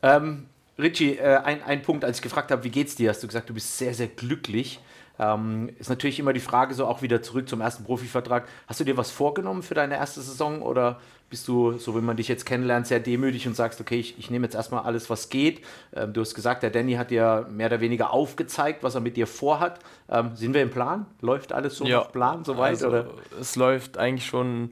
[0.01, 0.47] ähm,
[0.79, 3.49] Richie, äh, ein, ein Punkt, als ich gefragt habe, wie geht's dir, hast du gesagt,
[3.49, 4.79] du bist sehr, sehr glücklich.
[5.19, 8.47] Ähm, ist natürlich immer die Frage, so auch wieder zurück zum ersten Profivertrag.
[8.67, 10.99] Hast du dir was vorgenommen für deine erste Saison oder
[11.33, 14.29] bist du, so wie man dich jetzt kennenlernt, sehr demütig und sagst, okay, ich, ich
[14.29, 15.61] nehme jetzt erstmal alles, was geht?
[15.95, 19.17] Ähm, du hast gesagt, der Danny hat dir mehr oder weniger aufgezeigt, was er mit
[19.17, 19.79] dir vorhat.
[20.11, 21.07] Ähm, sind wir im Plan?
[21.21, 22.01] Läuft alles so Ja.
[22.01, 22.69] nach Plan soweit?
[22.69, 23.07] Also, oder?
[23.41, 24.69] Es läuft eigentlich schon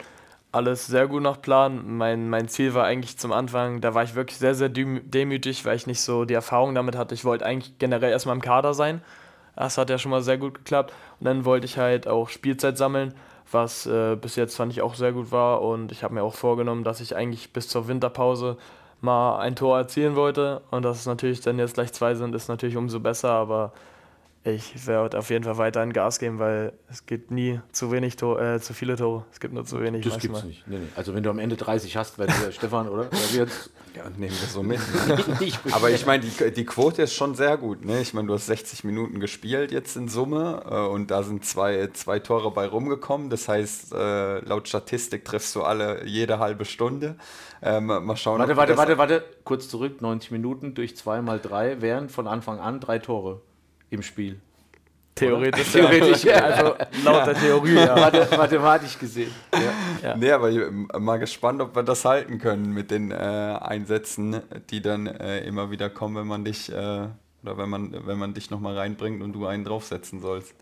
[0.52, 1.98] alles sehr gut nach Plan.
[1.98, 5.66] Mein, mein Ziel war eigentlich zum Anfang, da war ich wirklich sehr, sehr demü- demütig,
[5.66, 7.16] weil ich nicht so die Erfahrung damit hatte.
[7.16, 9.02] Ich wollte eigentlich generell erstmal im Kader sein.
[9.56, 10.94] Das hat ja schon mal sehr gut geklappt.
[11.20, 13.16] Und dann wollte ich halt auch Spielzeit sammeln,
[13.52, 15.62] was äh, bis jetzt fand ich auch sehr gut war.
[15.62, 18.58] Und ich habe mir auch vorgenommen, dass ich eigentlich bis zur Winterpause
[19.02, 20.62] mal ein Tor erzielen wollte.
[20.72, 23.32] Und dass es natürlich dann jetzt gleich zwei sind, ist natürlich umso besser.
[23.32, 23.74] Aber
[24.44, 28.42] ich werde auf jeden Fall weiterhin Gas geben, weil es gibt nie zu wenig Tor,
[28.42, 29.24] äh, zu viele Tore.
[29.32, 30.42] Es gibt nur zu wenig Das manchmal.
[30.42, 30.68] gibt's nicht.
[30.68, 30.88] Nee, nee.
[30.96, 33.06] Also wenn du am Ende 30 hast, wäre der Stefan, oder?
[33.06, 33.52] Der wird
[33.96, 34.80] Ja, nehmen wir so mit.
[35.74, 37.86] Aber ich meine, die, die Quote ist schon sehr gut.
[37.86, 38.02] Ne?
[38.02, 41.90] Ich meine, du hast 60 Minuten gespielt jetzt in Summe äh, und da sind zwei,
[41.94, 43.30] zwei Tore bei rumgekommen.
[43.30, 47.16] Das heißt, äh, laut Statistik triffst du alle jede halbe Stunde.
[47.62, 48.40] Ähm, mal schauen.
[48.40, 49.24] Warte, warte, warte, warte.
[49.44, 53.42] Kurz zurück, 90 Minuten durch 2 mal 3 wären von Anfang an drei Tore
[53.92, 54.40] im Spiel.
[55.14, 56.36] Theoretisch, Theoretisch, ja.
[56.38, 57.96] Also laut der Theorie, ja.
[57.96, 59.32] Mathe- Mathematisch gesehen.
[60.02, 60.16] Ja.
[60.16, 64.42] Nee, aber ich bin mal gespannt, ob wir das halten können mit den äh, Einsätzen,
[64.70, 66.76] die dann äh, immer wieder kommen, wenn man dich äh,
[67.44, 70.56] oder wenn man, wenn man dich nochmal reinbringt und du einen draufsetzen sollst.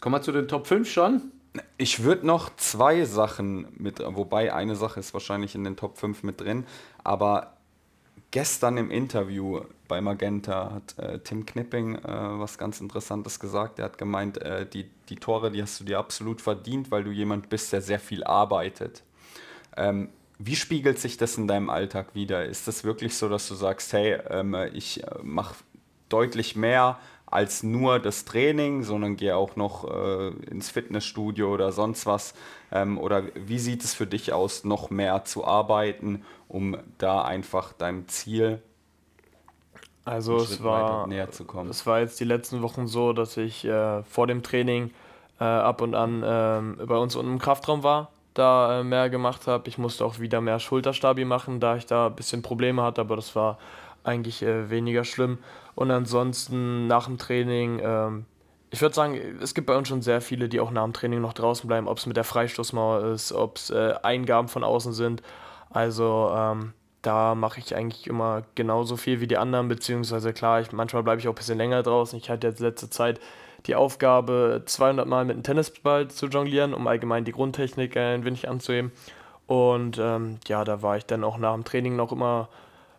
[0.00, 1.32] Kommen wir zu den Top 5 schon.
[1.78, 6.22] Ich würde noch zwei Sachen mit, wobei eine Sache ist wahrscheinlich in den Top 5
[6.22, 6.64] mit drin,
[7.02, 7.54] aber
[8.30, 13.78] gestern im Interview bei Magenta hat äh, Tim Knipping äh, was ganz Interessantes gesagt.
[13.78, 17.10] Er hat gemeint, äh, die, die Tore, die hast du dir absolut verdient, weil du
[17.10, 19.02] jemand bist, der sehr viel arbeitet.
[19.76, 22.44] Ähm, wie spiegelt sich das in deinem Alltag wieder?
[22.44, 25.54] Ist das wirklich so, dass du sagst, hey, ähm, ich äh, mache
[26.08, 32.06] deutlich mehr als nur das Training, sondern gehe auch noch äh, ins Fitnessstudio oder sonst
[32.06, 32.34] was?
[32.70, 37.72] Ähm, oder wie sieht es für dich aus, noch mehr zu arbeiten, um da einfach
[37.72, 38.62] deinem Ziel
[40.06, 41.68] Also es war, weiter näher zu kommen?
[41.68, 44.92] es war jetzt die letzten Wochen so, dass ich äh, vor dem Training
[45.40, 49.48] äh, ab und an ähm, bei uns unten im Kraftraum war, da äh, mehr gemacht
[49.48, 49.68] habe.
[49.68, 53.16] Ich musste auch wieder mehr Schulterstabi machen, da ich da ein bisschen Probleme hatte, aber
[53.16, 53.58] das war
[54.04, 55.38] eigentlich äh, weniger schlimm.
[55.74, 58.26] Und ansonsten nach dem Training, ähm,
[58.70, 61.20] ich würde sagen, es gibt bei uns schon sehr viele, die auch nach dem Training
[61.20, 64.92] noch draußen bleiben, ob es mit der Freistoßmauer ist, ob es äh, Eingaben von außen
[64.92, 65.20] sind.
[65.68, 66.74] Also ähm,
[67.06, 71.20] da mache ich eigentlich immer genauso viel wie die anderen, beziehungsweise klar, ich, manchmal bleibe
[71.20, 72.18] ich auch ein bisschen länger draußen.
[72.18, 73.20] Ich hatte jetzt letzte Zeit
[73.66, 78.48] die Aufgabe, 200 Mal mit einem Tennisball zu jonglieren, um allgemein die Grundtechnik ein wenig
[78.48, 78.90] anzuheben.
[79.46, 82.48] Und ähm, ja, da war ich dann auch nach dem Training noch immer,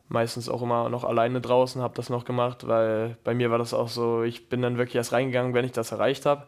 [0.08, 3.74] meistens auch immer noch alleine draußen, habe das noch gemacht, weil bei mir war das
[3.74, 6.48] auch so, ich bin dann wirklich erst reingegangen, wenn ich das erreicht habe,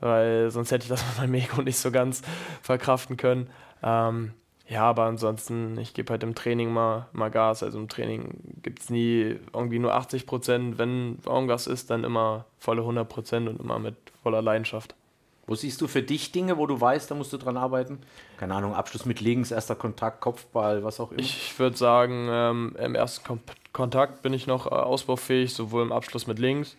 [0.00, 2.20] weil sonst hätte ich das mit meinem Ego nicht so ganz
[2.60, 3.48] verkraften können.
[3.82, 4.34] Ähm,
[4.68, 7.62] ja, aber ansonsten, ich gebe halt im Training mal, mal Gas.
[7.62, 10.78] Also im Training gibt es nie irgendwie nur 80 Prozent.
[10.78, 14.94] Wenn irgendwas ist, dann immer volle 100 Prozent und immer mit voller Leidenschaft.
[15.46, 18.00] Wo siehst du für dich Dinge, wo du weißt, da musst du dran arbeiten?
[18.36, 21.20] Keine Ahnung, Abschluss mit links, erster Kontakt, Kopfball, was auch immer.
[21.20, 23.40] Ich würde sagen, ähm, im ersten Kom
[23.72, 26.76] Kontakt bin ich noch äh, ausbaufähig, sowohl im Abschluss mit links.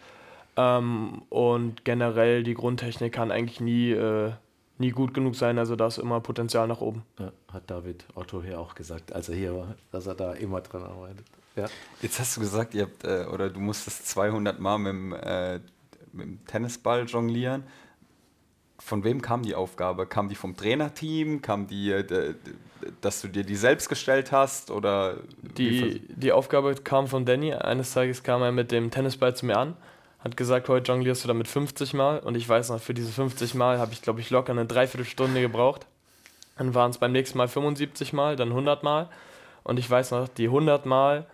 [0.57, 4.33] Ähm, und generell die Grundtechnik kann eigentlich nie, äh,
[4.79, 5.57] nie gut genug sein.
[5.59, 7.03] Also da ist immer Potenzial nach oben.
[7.19, 10.61] Ja, hat David Otto hier auch gesagt, als er hier war, dass er da immer
[10.61, 11.25] dran arbeitet.
[11.55, 11.67] Ja.
[12.01, 15.59] Jetzt hast du gesagt, ihr habt, äh, oder du musstest 200 Mal mit dem, äh,
[16.13, 17.63] mit dem Tennisball jonglieren.
[18.77, 20.07] Von wem kam die Aufgabe?
[20.07, 21.41] Kam die vom Trainerteam?
[21.41, 22.33] Kam die, äh,
[23.01, 24.71] dass du dir die selbst gestellt hast?
[24.71, 25.17] Oder
[25.57, 27.53] Die, die Aufgabe kam von Danny.
[27.53, 29.75] Eines Tages kam er mit dem Tennisball zu mir an,
[30.19, 32.19] hat gesagt, heute jonglierst du damit 50 Mal.
[32.19, 35.41] Und ich weiß noch, für diese 50 Mal habe ich, glaube ich, locker eine Dreiviertelstunde
[35.41, 35.85] gebraucht.
[36.57, 39.07] Dann waren es beim nächsten Mal 75 Mal, dann 100 Mal.
[39.63, 41.25] Und ich weiß noch, die 100 Mal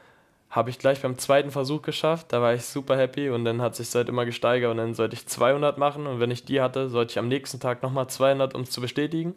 [0.51, 2.27] habe ich gleich beim zweiten Versuch geschafft.
[2.29, 4.71] Da war ich super happy und dann hat sich halt immer gesteigert.
[4.71, 6.05] Und dann sollte ich 200 machen.
[6.05, 8.81] Und wenn ich die hatte, sollte ich am nächsten Tag nochmal 200, um es zu
[8.81, 9.33] bestätigen.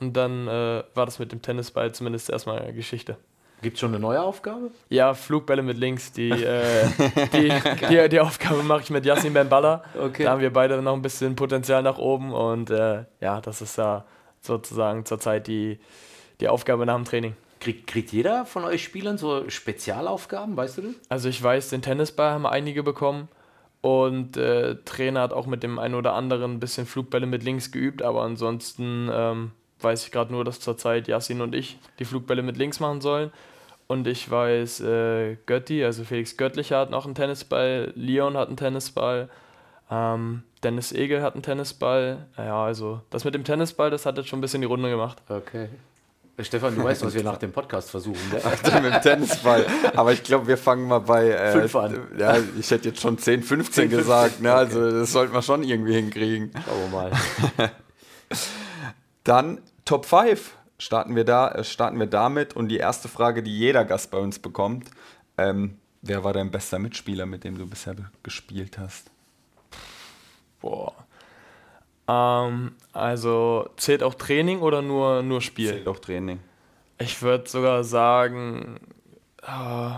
[0.00, 3.18] Und dann äh, war das mit dem Tennisball zumindest erstmal Geschichte.
[3.62, 4.70] Gibt es schon eine neue Aufgabe?
[4.88, 6.86] Ja, Flugbälle mit links, die, äh,
[7.32, 7.52] die,
[7.88, 9.84] die, die Aufgabe mache ich mit Yassin Benballa.
[9.98, 10.24] Okay.
[10.24, 13.76] Da haben wir beide noch ein bisschen Potenzial nach oben und äh, ja, das ist
[13.76, 14.04] ja
[14.40, 15.78] sozusagen zurzeit die,
[16.40, 17.36] die Aufgabe nach dem Training.
[17.60, 20.94] Kriegt, kriegt jeder von euch Spielern so Spezialaufgaben, weißt du das?
[21.10, 23.28] Also ich weiß, den Tennisball haben einige bekommen
[23.82, 27.70] und äh, Trainer hat auch mit dem einen oder anderen ein bisschen Flugbälle mit links
[27.70, 32.42] geübt, aber ansonsten ähm, weiß ich gerade nur, dass zurzeit Yassin und ich die Flugbälle
[32.42, 33.30] mit links machen sollen
[33.90, 38.56] und ich weiß, äh, Götti, also Felix Göttlicher hat noch einen Tennisball, Leon hat einen
[38.56, 39.28] Tennisball,
[39.90, 42.28] ähm, Dennis Egel hat einen Tennisball.
[42.38, 45.20] Ja, also das mit dem Tennisball, das hat jetzt schon ein bisschen die Runde gemacht.
[45.28, 45.70] Okay.
[46.36, 48.20] Äh, Stefan, du weißt, was wir nach dem Podcast versuchen.
[48.30, 48.40] Ne?
[48.80, 49.66] mit dem Tennisball.
[49.96, 51.28] Aber ich glaube, wir fangen mal bei.
[51.28, 51.98] Äh, Fünf an.
[52.16, 54.34] Ja, ich hätte jetzt schon 10, 15 10, gesagt.
[54.36, 54.50] 15, Ne?
[54.50, 54.58] okay.
[54.58, 56.52] Also, das sollten wir schon irgendwie hinkriegen.
[56.64, 57.10] Schauen wir mal.
[59.24, 62.56] Dann Top 5 starten wir, da, äh, starten wir damit.
[62.56, 64.90] Und die erste Frage, die jeder Gast bei uns bekommt:
[65.38, 69.10] ähm, Wer war dein bester Mitspieler, mit dem du bisher gespielt hast?
[70.60, 70.94] Boah.
[72.08, 75.70] Ähm, also zählt auch Training oder nur, nur Spiel?
[75.70, 76.40] Zählt auch Training.
[76.98, 78.80] Ich würde sogar sagen,
[79.42, 79.90] äh,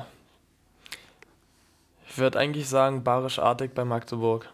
[2.09, 4.49] ich würde eigentlich sagen, Barisch Artig bei Magdeburg.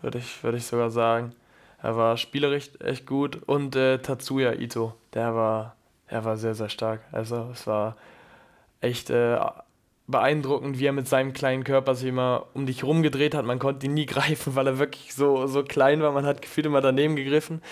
[0.00, 1.34] Würde ich, würd ich sogar sagen.
[1.80, 5.76] Er war spielerisch echt gut und äh, Tatsuya Ito, der war,
[6.10, 7.00] der war sehr, sehr stark.
[7.12, 7.96] Also es war
[8.80, 9.38] echt äh,
[10.08, 13.44] beeindruckend, wie er mit seinem kleinen Körper sich immer um dich rumgedreht hat.
[13.44, 16.12] Man konnte ihn nie greifen, weil er wirklich so, so klein war.
[16.12, 17.62] Man hat gefühlt immer daneben gegriffen.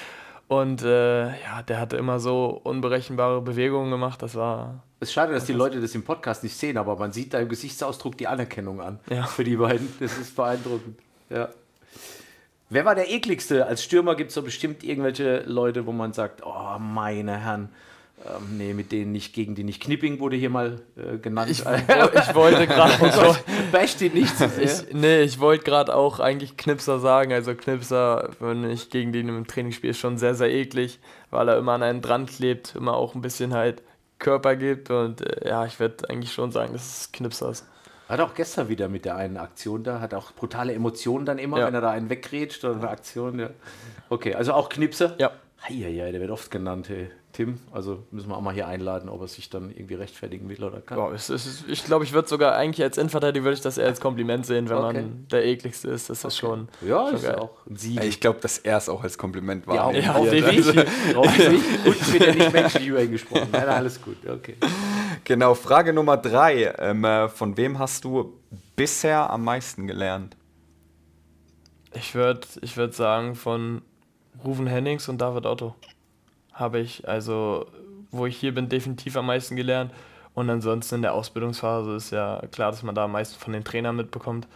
[0.48, 4.22] Und äh, ja, der hatte immer so unberechenbare Bewegungen gemacht.
[4.22, 4.84] Das war.
[5.00, 7.40] Es ist schade, dass die Leute das im Podcast nicht sehen, aber man sieht da
[7.40, 9.00] im Gesichtsausdruck die Anerkennung an.
[9.10, 9.24] Ja.
[9.24, 9.92] Für die beiden.
[9.98, 11.00] Das ist beeindruckend.
[11.30, 11.48] Ja.
[12.68, 13.66] Wer war der ekligste?
[13.66, 17.68] Als Stürmer gibt es so bestimmt irgendwelche Leute, wo man sagt, oh meine Herren,
[18.24, 19.80] ähm, nee, mit denen nicht, gegen die nicht.
[19.80, 21.50] Knipping wurde hier mal äh, genannt.
[21.50, 22.94] Ich, ich wollte gerade.
[23.70, 24.64] Basht ihn nicht zu sehr.
[24.64, 27.32] Ich, nee, ich wollte gerade auch eigentlich Knipser sagen.
[27.32, 30.98] Also Knipser, wenn ich gegen den im Training spiele, ist schon sehr, sehr eklig,
[31.30, 33.82] weil er immer an einen dran klebt, immer auch ein bisschen halt
[34.18, 34.90] Körper gibt.
[34.90, 37.66] Und äh, ja, ich würde eigentlich schon sagen, dass es Knipser ist.
[38.08, 41.58] Hat auch gestern wieder mit der einen Aktion da, hat auch brutale Emotionen dann immer,
[41.58, 41.66] Ja.
[41.66, 43.38] wenn er da einen wegrätscht oder eine Aktion.
[43.38, 43.50] Ja.
[44.08, 45.14] Okay, also auch Knipse.
[45.18, 45.32] Ja.
[45.68, 47.10] Heieiei, der wird oft genannt, hey.
[47.36, 47.58] Tim.
[47.70, 50.80] Also müssen wir auch mal hier einladen, ob er sich dann irgendwie rechtfertigen will oder
[50.80, 50.96] kann.
[50.96, 53.88] Boah, es ist, ich glaube, ich würde sogar eigentlich als Innenverteidiger würde ich das eher
[53.88, 55.02] als Kompliment sehen, wenn Okay.
[55.02, 56.08] man der ekligste ist.
[56.08, 56.68] Das ist schon.
[56.80, 57.34] Ja, schon ist geil.
[57.34, 58.02] auch ein Sieg.
[58.04, 60.78] Ich glaube, dass er es auch als Kompliment ja, wahrnehmen ja, auf definitiv.
[61.08, 61.62] Also, Auf dich.
[61.84, 63.48] Und es wird ja nicht menschlich über ihn gesprochen.
[63.52, 64.56] Nein, alles gut, okay.
[65.24, 66.74] genau, Frage Nummer drei.
[66.78, 68.32] Ähm, äh, von wem hast du
[68.76, 70.38] bisher am meisten gelernt?
[71.92, 73.82] Ich würde ich würd sagen, von
[74.42, 75.74] Ruven Hennings und David Otto
[76.56, 77.66] habe ich, also
[78.10, 79.92] wo ich hier bin, definitiv am meisten gelernt.
[80.34, 83.64] Und ansonsten in der Ausbildungsphase ist ja klar, dass man da am meisten von den
[83.64, 84.46] Trainern mitbekommt.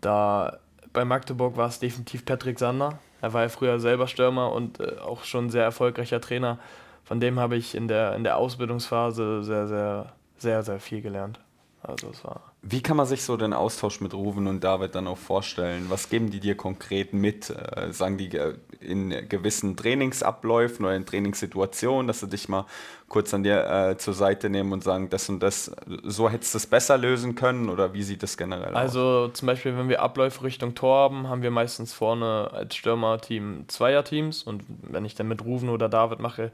[0.00, 0.58] Da
[0.92, 2.98] bei Magdeburg war es definitiv Patrick Sander.
[3.20, 6.58] Er war ja früher selber Stürmer und äh, auch schon sehr erfolgreicher Trainer.
[7.04, 11.40] Von dem habe ich in der, in der Ausbildungsphase sehr, sehr, sehr, sehr viel gelernt.
[11.82, 12.40] Also es war.
[12.62, 15.86] Wie kann man sich so den Austausch mit Ruven und David dann auch vorstellen?
[15.88, 17.50] Was geben die dir konkret mit?
[17.50, 22.66] Äh, sagen die äh, in gewissen Trainingsabläufen oder in Trainingssituationen, dass sie dich mal
[23.08, 25.70] kurz an dir äh, zur Seite nehmen und sagen, das und das,
[26.02, 27.68] so hättest du es besser lösen können?
[27.68, 28.76] Oder wie sieht das generell aus?
[28.76, 33.64] Also zum Beispiel, wenn wir Abläufe Richtung Tor haben, haben wir meistens vorne als Stürmerteam
[33.68, 36.50] Zweierteams und wenn ich dann mit Ruven oder David mache,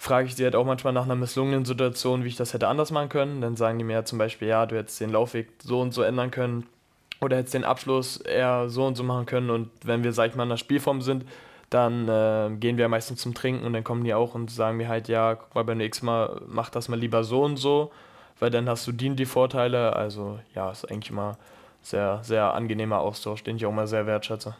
[0.00, 2.90] frage ich sie halt auch manchmal nach einer misslungenen Situation, wie ich das hätte anders
[2.90, 3.42] machen können.
[3.42, 6.00] Dann sagen die mir ja zum Beispiel, ja, du hättest den Laufweg so und so
[6.00, 6.66] ändern können
[7.20, 9.50] oder hättest den Abschluss eher so und so machen können.
[9.50, 11.26] Und wenn wir, sag ich mal, in der Spielform sind,
[11.68, 14.88] dann äh, gehen wir meistens zum Trinken und dann kommen die auch und sagen mir
[14.88, 17.92] halt, ja, guck mal, beim nächsten Mal mach das mal lieber so und so,
[18.38, 19.94] weil dann hast du die, und die Vorteile.
[19.94, 21.36] Also ja, ist eigentlich immer
[21.82, 24.56] sehr, sehr angenehmer Austausch, den ich auch mal sehr wertschätze.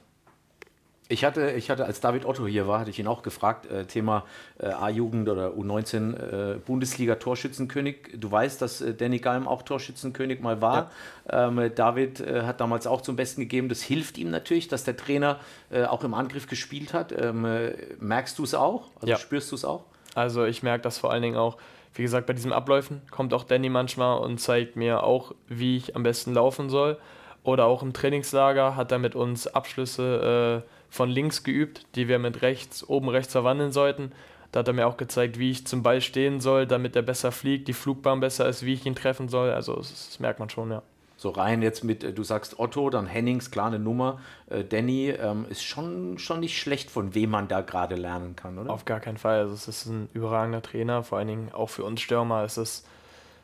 [1.10, 3.84] Ich hatte, ich hatte, als David Otto hier war, hatte ich ihn auch gefragt, äh,
[3.84, 4.24] Thema
[4.60, 6.14] äh, A-Jugend oder U19
[6.54, 8.12] äh, Bundesliga-Torschützenkönig.
[8.16, 10.92] Du weißt, dass äh, Danny Galm auch Torschützenkönig mal war.
[11.28, 13.68] Ähm, äh, David äh, hat damals auch zum Besten gegeben.
[13.68, 15.40] Das hilft ihm natürlich, dass der Trainer
[15.88, 17.12] auch im Angriff gespielt hat.
[17.12, 18.88] Ähm, äh, merkst du es auch?
[18.96, 19.16] Also Ja.
[19.16, 19.84] spürst du es auch?
[20.14, 21.56] Also ich merke das vor allen Dingen auch,
[21.94, 25.96] wie gesagt, bei diesen Abläufen kommt auch Danny manchmal und zeigt mir auch, wie ich
[25.96, 26.98] am besten laufen soll.
[27.42, 32.42] Oder auch im Trainingslager hat er mit uns Abschlüsse von links geübt, die wir mit
[32.42, 34.12] rechts, oben rechts verwandeln sollten.
[34.52, 37.30] Da hat er mir auch gezeigt, wie ich zum Ball stehen soll, damit er besser
[37.30, 39.50] fliegt, die Flugbahn besser ist, wie ich ihn treffen soll.
[39.52, 40.82] Also das, merkt man schon, ja.
[41.16, 44.20] So rein jetzt mit, äh, du sagst Otto, dann Hennings, klar eine Nummer.
[44.48, 48.58] Äh, Danny ähm, ist schon, schon nicht schlecht, von wem man da gerade lernen kann,
[48.58, 48.72] oder?
[48.72, 49.40] Auf gar keinen Fall.
[49.40, 52.84] Also es ist ein überragender Trainer, vor allen Dingen auch für uns Stürmer ist es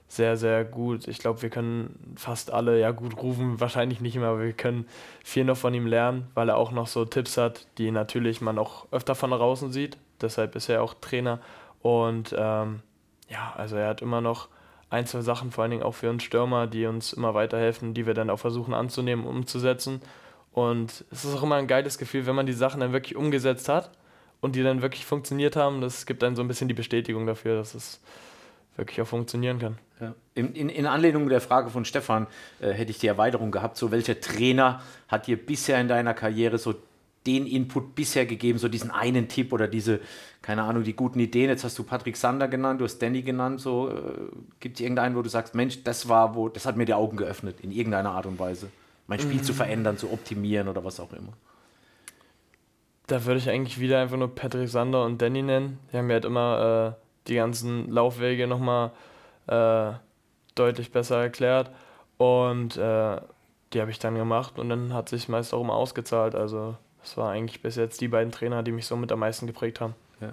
[0.09, 1.09] sehr, sehr gut.
[1.09, 4.87] Ich glaube, wir können fast alle, ja gut, rufen wahrscheinlich nicht immer, aber wir können
[5.25, 8.59] viel noch von ihm lernen, weil er auch noch so Tipps hat, die natürlich man
[8.59, 9.99] auch öfter von draußen sieht.
[10.21, 11.41] Deshalb ist er auch Trainer.
[11.83, 12.81] Und ähm,
[13.29, 14.49] ja, also er hat immer noch
[14.91, 18.07] ein, zwei Sachen, vor allen Dingen auch für uns Stürmer, die uns immer weiterhelfen, die
[18.07, 20.01] wir dann auch versuchen anzunehmen, umzusetzen.
[20.53, 23.69] Und es ist auch immer ein geiles Gefühl, wenn man die Sachen dann wirklich umgesetzt
[23.69, 23.91] hat
[24.41, 25.81] und die dann wirklich funktioniert haben.
[25.81, 28.01] Das gibt dann so ein bisschen die Bestätigung dafür, dass es
[28.77, 29.79] wirklich auch funktionieren kann.
[30.01, 30.15] Ja.
[30.35, 32.27] In, in, in, Anlehnung der Frage von Stefan
[32.61, 33.79] äh, hätte ich die Erweiterung gehabt.
[33.79, 36.75] So, welcher Trainer hat dir bisher in deiner Karriere so
[37.27, 40.01] den Input bisher gegeben, so diesen einen Tipp oder diese,
[40.43, 41.49] keine Ahnung, die guten Ideen?
[41.49, 43.61] Jetzt hast du Patrick Sander genannt, du hast Danny genannt.
[43.61, 43.93] So, äh,
[44.61, 47.17] gibt es irgendeinen, wo du sagst, Mensch, das war, wo, das hat mir die Augen
[47.17, 48.69] geöffnet, in irgendeiner Art und Weise,
[49.07, 49.45] mein Spiel mhm.
[49.45, 51.33] zu verändern, zu optimieren oder was auch immer?
[53.07, 55.79] Da würde ich eigentlich wieder einfach nur Patrick Sander und Danny nennen.
[55.91, 58.91] Die haben mir halt immer äh, die ganzen Laufwege nochmal
[59.47, 59.93] äh,
[60.55, 61.71] deutlich besser erklärt.
[62.19, 63.21] Und äh,
[63.73, 66.35] die habe ich dann gemacht und dann hat sich meist auch immer ausgezahlt.
[66.35, 69.81] Also das war eigentlich bis jetzt die beiden Trainer, die mich somit am meisten geprägt
[69.81, 69.95] haben.
[70.21, 70.33] Ja.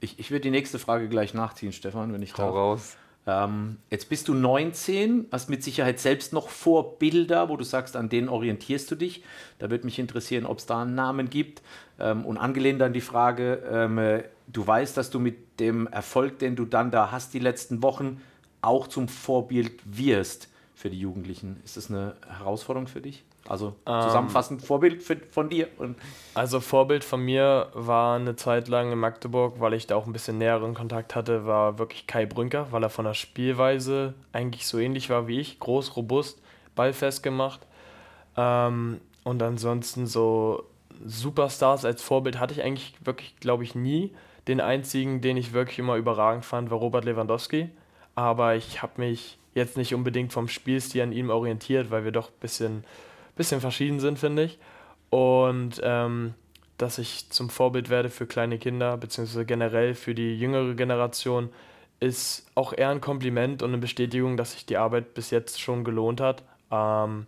[0.00, 2.54] Ich, ich würde die nächste Frage gleich nachziehen, Stefan, wenn ich Hau darf.
[2.54, 2.96] raus.
[3.26, 8.08] Ähm, jetzt bist du 19, hast mit Sicherheit selbst noch Vorbilder, wo du sagst, an
[8.08, 9.24] denen orientierst du dich.
[9.58, 11.62] Da würde mich interessieren, ob es da einen Namen gibt.
[11.98, 16.38] Ähm, und angelehnt an die Frage, ähm, äh, du weißt, dass du mit dem Erfolg,
[16.38, 18.20] den du dann da hast, die letzten Wochen,
[18.62, 21.60] auch zum Vorbild wirst für die Jugendlichen.
[21.64, 23.24] Ist das eine Herausforderung für dich?
[23.48, 25.68] Also ähm, zusammenfassend ähm, Vorbild von dir?
[25.78, 25.96] Und
[26.34, 30.12] also Vorbild von mir war eine Zeit lang in Magdeburg, weil ich da auch ein
[30.12, 34.78] bisschen näheren Kontakt hatte, war wirklich Kai Brünker, weil er von der Spielweise eigentlich so
[34.78, 36.40] ähnlich war wie ich, groß, robust,
[36.74, 37.60] ballfest gemacht.
[38.36, 40.64] Ähm, und ansonsten so
[41.04, 44.14] Superstars als Vorbild hatte ich eigentlich wirklich, glaube ich, nie.
[44.48, 47.70] Den einzigen, den ich wirklich immer überragend fand, war Robert Lewandowski.
[48.14, 52.28] Aber ich habe mich jetzt nicht unbedingt vom Spielstil an ihm orientiert, weil wir doch
[52.28, 52.84] ein bisschen
[53.36, 54.58] bisschen verschieden sind, finde ich.
[55.10, 56.34] Und ähm,
[56.78, 61.50] dass ich zum Vorbild werde für kleine Kinder, beziehungsweise generell für die jüngere Generation,
[62.00, 65.84] ist auch eher ein Kompliment und eine Bestätigung, dass sich die Arbeit bis jetzt schon
[65.84, 66.42] gelohnt hat.
[66.70, 67.26] Ähm,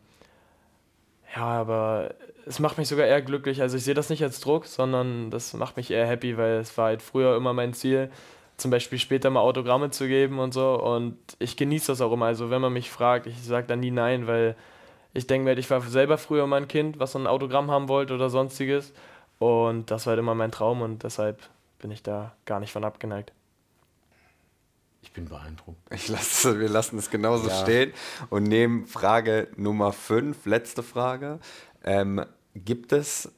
[1.35, 2.15] ja, aber
[2.47, 3.63] es macht mich sogar eher glücklich.
[3.63, 6.77] Also ich sehe das nicht als Druck, sondern das macht mich eher happy, weil es
[6.77, 8.11] war halt früher immer mein Ziel,
[8.57, 10.75] zum Beispiel später mal Autogramme zu geben und so.
[10.75, 12.27] Und ich genieße das auch immer.
[12.27, 14.57] Also wenn man mich fragt, ich sage dann nie nein, weil
[15.19, 17.89] ich denke mir, ich war selber früher mal ein Kind, was so ein Autogramm haben
[17.89, 18.93] wollte oder sonstiges.
[19.39, 21.41] Und das war halt immer mein Traum und deshalb
[21.79, 23.33] bin ich da gar nicht von abgeneigt.
[25.03, 25.79] Ich bin beeindruckt.
[25.93, 27.63] Ich lasse, wir lassen es genauso ja.
[27.63, 27.93] stehen
[28.31, 31.39] und nehmen Frage Nummer 5, letzte Frage.
[31.85, 33.31] Ähm, gibt es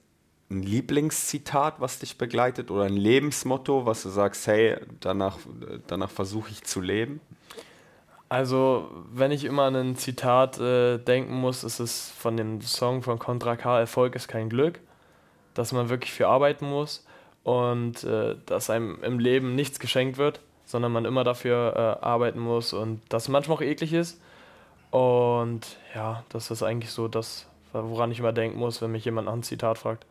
[0.51, 5.39] ein Lieblingszitat, was dich begleitet oder ein Lebensmotto, was du sagst, hey, danach,
[5.87, 7.21] danach versuche ich zu leben?
[8.31, 13.03] Also, wenn ich immer an ein Zitat äh, denken muss, ist es von dem Song
[13.03, 14.79] von Contra K, Erfolg ist kein Glück,
[15.55, 17.05] dass man wirklich für arbeiten muss
[17.43, 22.39] und äh, dass einem im Leben nichts geschenkt wird, sondern man immer dafür äh, arbeiten
[22.39, 24.21] muss und das manchmal auch eklig ist.
[24.93, 29.27] Und ja, das ist eigentlich so das, woran ich immer denken muss, wenn mich jemand
[29.27, 30.07] nach einem Zitat fragt.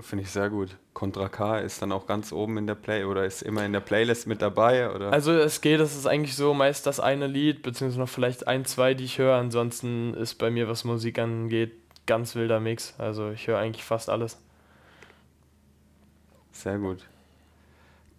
[0.00, 0.76] Finde ich sehr gut.
[0.94, 3.80] Contra K ist dann auch ganz oben in der Play oder ist immer in der
[3.80, 4.94] Playlist mit dabei?
[4.94, 5.12] Oder?
[5.12, 8.64] Also es geht, es ist eigentlich so meist das eine Lied, beziehungsweise noch vielleicht ein,
[8.64, 9.34] zwei, die ich höre.
[9.34, 11.72] Ansonsten ist bei mir, was Musik angeht,
[12.06, 12.94] ganz wilder Mix.
[12.98, 14.38] Also ich höre eigentlich fast alles.
[16.52, 17.04] Sehr gut.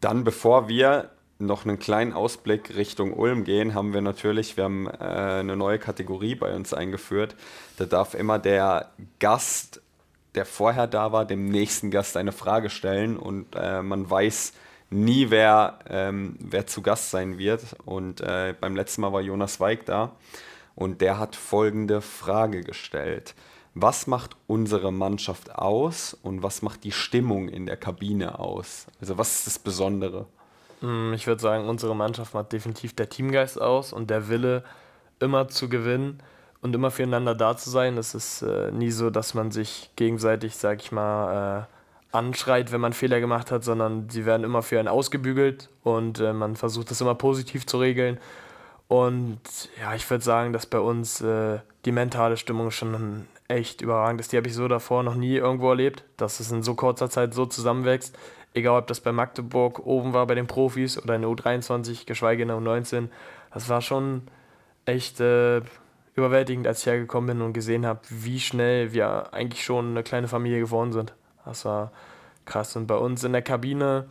[0.02, 4.88] Dann, bevor wir noch einen kleinen Ausblick Richtung Ulm gehen, haben wir natürlich, wir haben
[4.88, 4.92] äh,
[5.40, 7.36] eine neue Kategorie bei uns eingeführt.
[7.78, 9.82] Da darf immer der Gast
[10.36, 14.54] der vorher da war, dem nächsten Gast eine Frage stellen und äh, man weiß
[14.90, 17.62] nie, wer, ähm, wer zu Gast sein wird.
[17.86, 20.12] Und äh, beim letzten Mal war Jonas Weig da
[20.76, 23.36] und der hat folgende Frage gestellt.
[23.76, 28.88] Was macht unsere Mannschaft aus und was macht die Stimmung in der Kabine aus?
[29.00, 30.26] Also was ist das Besondere?
[30.82, 34.64] Hm, ich würde sagen, unsere Mannschaft macht definitiv der Teamgeist aus und der Wille,
[35.20, 36.22] immer zu gewinnen
[36.62, 37.98] und immer füreinander da zu sein.
[37.98, 42.82] Es ist äh, nie so, dass man sich gegenseitig, sag ich mal, äh, anschreit, wenn
[42.82, 46.92] man Fehler gemacht hat, sondern sie werden immer für einen ausgebügelt und äh, man versucht
[46.92, 48.20] das immer positiv zu regeln.
[48.88, 49.40] Und
[49.80, 54.32] ja, ich würde sagen, dass bei uns äh, die mentale Stimmung schon echt überragend ist.
[54.32, 57.34] Die habe ich so davor noch nie irgendwo erlebt, dass es in so kurzer Zeit
[57.34, 58.18] so zusammenwächst.
[58.56, 62.42] Egal, ob das bei Magdeburg oben war bei den Profis oder in der U23, geschweige
[62.42, 63.10] in der U19.
[63.54, 64.24] Das war schon
[64.86, 65.62] echt äh,
[66.20, 70.28] überwältigend, als ich hergekommen bin und gesehen habe, wie schnell wir eigentlich schon eine kleine
[70.28, 71.14] Familie geworden sind.
[71.46, 71.92] Das war
[72.46, 72.76] krass.
[72.76, 74.08] Und bei uns in der Kabine,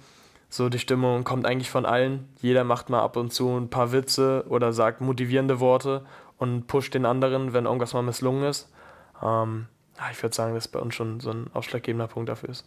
[0.49, 2.29] so die Stimmung kommt eigentlich von allen.
[2.41, 6.05] Jeder macht mal ab und zu ein paar Witze oder sagt motivierende Worte
[6.39, 8.73] und pusht den anderen, wenn irgendwas mal misslungen ist.
[9.23, 9.67] Ähm,
[10.11, 12.65] ich würde sagen, dass bei uns schon so ein ausschlaggebender Punkt dafür ist.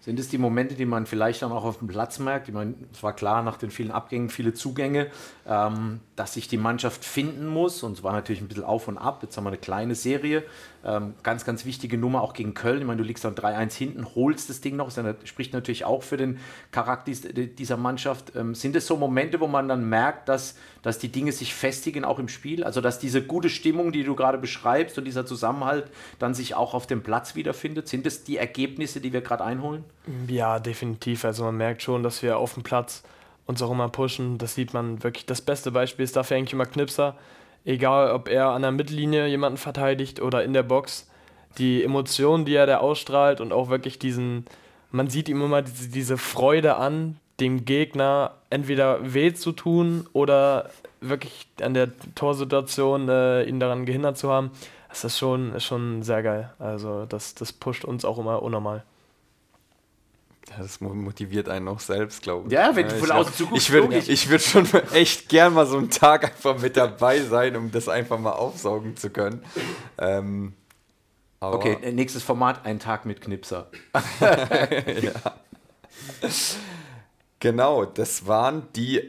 [0.00, 2.48] Sind es die Momente, die man vielleicht dann auch auf dem Platz merkt?
[2.48, 5.08] Ich meine, es war klar nach den vielen Abgängen, viele Zugänge,
[5.46, 7.82] ähm, dass sich die Mannschaft finden muss.
[7.82, 9.18] Und es war natürlich ein bisschen auf und ab.
[9.22, 10.42] Jetzt haben wir eine kleine Serie.
[10.82, 12.80] Ähm, ganz, ganz wichtige Nummer auch gegen Köln.
[12.80, 14.90] Ich meine, du liegst dann 3-1 hinten, holst das Ding noch.
[14.90, 16.38] Das spricht natürlich auch für den
[16.70, 18.34] Charakter dieser Mannschaft.
[18.34, 22.04] Ähm, sind es so Momente, wo man dann merkt, dass, dass die Dinge sich festigen,
[22.04, 22.64] auch im Spiel?
[22.64, 26.72] Also, dass diese gute Stimmung, die du gerade beschreibst und dieser Zusammenhalt dann sich auch
[26.72, 27.86] auf dem Platz wiederfindet?
[27.86, 29.84] Sind es die Ergebnisse, die wir gerade einholen?
[30.28, 31.26] Ja, definitiv.
[31.26, 33.02] Also man merkt schon, dass wir auf dem Platz
[33.46, 34.38] uns auch immer pushen.
[34.38, 35.26] Das sieht man wirklich.
[35.26, 37.16] Das beste Beispiel ist dafür eigentlich immer Knipser.
[37.64, 41.08] Egal, ob er an der Mittellinie jemanden verteidigt oder in der Box.
[41.58, 44.44] Die Emotionen, die er da ausstrahlt und auch wirklich diesen,
[44.90, 50.70] man sieht ihm immer diese, diese Freude an, dem Gegner entweder weh zu tun oder
[51.00, 54.50] wirklich an der Torsituation äh, ihn daran gehindert zu haben.
[54.88, 56.52] Das ist schon, schon sehr geil.
[56.58, 58.84] Also das, das pusht uns auch immer unnormal.
[60.58, 62.52] Das motiviert einen auch selbst, glaube ich.
[62.52, 63.68] Ja, wenn du von außen zuguckst.
[63.68, 67.70] Ich würde würd schon echt gern mal so einen Tag einfach mit dabei sein, um
[67.70, 69.44] das einfach mal aufsaugen zu können.
[69.98, 70.54] Ähm,
[71.38, 73.70] okay, äh, nächstes Format, ein Tag mit Knipser.
[74.20, 75.12] ja.
[77.38, 79.02] Genau, das waren die,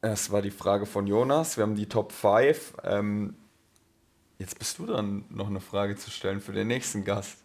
[0.00, 1.58] das war die Frage von Jonas.
[1.58, 2.74] Wir haben die Top 5.
[2.84, 3.36] Ähm,
[4.38, 7.36] jetzt bist du dran, noch eine Frage zu stellen für den nächsten Gast.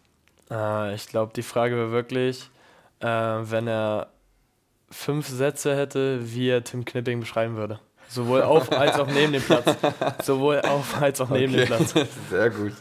[0.50, 2.50] Äh, ich glaube, die Frage war wirklich
[3.00, 4.08] äh, wenn er
[4.90, 7.80] fünf Sätze hätte, wie er Tim Knipping beschreiben würde.
[8.08, 9.76] Sowohl auf als auch neben dem Platz.
[10.24, 11.64] Sowohl auf als auch neben okay.
[11.64, 11.94] dem Platz.
[12.30, 12.72] Sehr gut.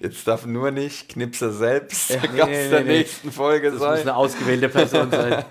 [0.00, 2.98] Jetzt darf nur nicht Knipser selbst ja, Gast nee, nee, der nee.
[2.98, 3.90] nächsten Folge das sein.
[3.90, 5.44] Das muss eine ausgewählte Person sein.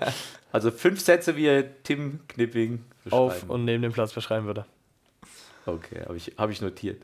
[0.52, 3.22] Also fünf Sätze, wie er Tim Knipping beschreiben.
[3.22, 4.66] Auf und neben dem Platz beschreiben würde.
[5.64, 7.02] Okay, habe ich, hab ich notiert.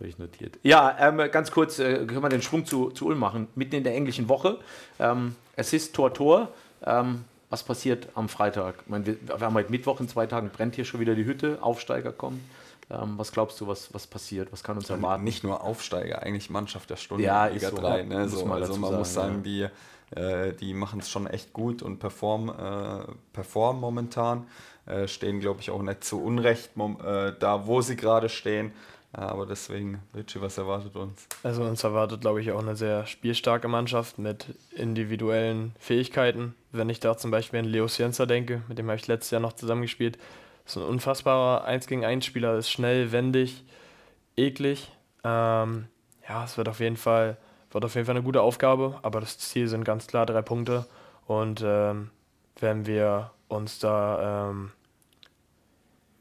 [0.00, 0.58] Habe ich notiert.
[0.62, 3.48] Ja, ähm, ganz kurz, äh, können wir den Schwung zu, zu Ulm machen.
[3.54, 4.58] Mitten in der englischen Woche.
[4.98, 6.48] Ähm, Assist, Tor, Tor.
[6.86, 8.76] Ähm, was passiert am Freitag?
[8.84, 11.26] Ich meine, wir, wir, haben heute Mittwoch, in zwei Tagen brennt hier schon wieder die
[11.26, 12.42] Hütte, Aufsteiger kommen.
[12.90, 14.50] Ähm, was glaubst du, was, was passiert?
[14.52, 15.22] Was kann uns erwarten?
[15.22, 18.04] Nicht nur Aufsteiger, eigentlich Mannschaft der Stunde ja, Liga so, 3.
[18.04, 18.28] Ne?
[18.30, 19.70] So, man also man sagen, muss sagen, ja.
[20.14, 24.46] die, äh, die machen es schon echt gut und performen äh, perform momentan.
[24.86, 28.72] Äh, stehen, glaube ich, auch nicht zu Unrecht äh, da, wo sie gerade stehen.
[29.12, 31.26] Aber deswegen, Richie, was erwartet uns?
[31.42, 36.54] Also uns erwartet, glaube ich, auch eine sehr spielstarke Mannschaft mit individuellen Fähigkeiten.
[36.70, 39.40] Wenn ich da zum Beispiel an Leo Cienza denke, mit dem habe ich letztes Jahr
[39.40, 40.16] noch zusammengespielt.
[40.64, 43.64] Ist ein unfassbarer 1 gegen 1 Spieler, ist schnell, wendig,
[44.36, 44.92] eklig.
[45.24, 45.86] Ähm,
[46.28, 47.36] ja, es wird auf jeden Fall
[47.70, 50.86] wird auf jeden Fall eine gute Aufgabe, aber das Ziel sind ganz klar drei Punkte.
[51.26, 52.10] Und ähm,
[52.58, 54.72] wenn wir uns da ähm,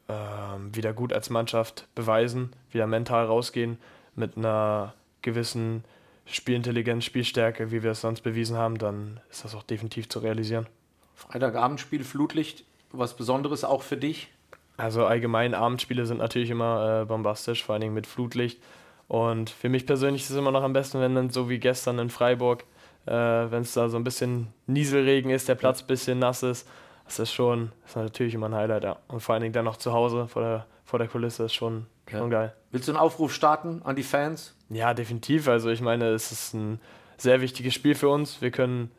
[0.10, 3.78] ähm, wieder gut als Mannschaft beweisen, wieder mental rausgehen
[4.16, 5.84] mit einer gewissen
[6.26, 10.68] Spielintelligenz, Spielstärke, wie wir es sonst bewiesen haben, dann ist das auch definitiv zu realisieren.
[11.16, 14.30] Freitagabendspiel, Flutlicht, was Besonderes auch für dich?
[14.78, 18.62] Also allgemein Abendspiele sind natürlich immer äh, bombastisch, vor allen Dingen mit Flutlicht.
[19.08, 22.00] Und für mich persönlich ist es immer noch am besten, wenn dann so wie gestern
[22.00, 22.64] in Freiburg,
[23.06, 26.68] äh, wenn es da so ein bisschen Nieselregen ist, der Platz ein bisschen nass ist,
[27.10, 28.98] das ist schon, das ist natürlich immer ein Highlight, ja.
[29.08, 31.88] Und vor allen Dingen dann noch zu Hause vor der, vor der Kulisse ist schon,
[32.12, 32.20] ja.
[32.20, 32.54] schon geil.
[32.72, 34.56] Willst du einen Aufruf starten an die Fans?
[34.70, 35.48] Ja, definitiv.
[35.48, 36.80] Also ich meine, es ist ein
[37.18, 38.44] sehr wichtiges Spiel für uns.
[38.44, 38.92] Wir können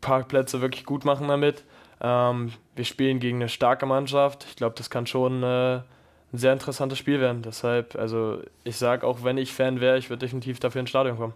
[0.00, 1.64] Parkplätze wirklich gut machen damit.
[2.00, 4.46] Ähm, wir spielen gegen eine starke Mannschaft.
[4.48, 5.84] Ich glaube, das kann schon äh, ein
[6.32, 7.42] sehr interessantes Spiel werden.
[7.42, 11.18] Deshalb, also ich sage, auch wenn ich Fan wäre, ich würde definitiv dafür ins Stadion
[11.18, 11.34] kommen.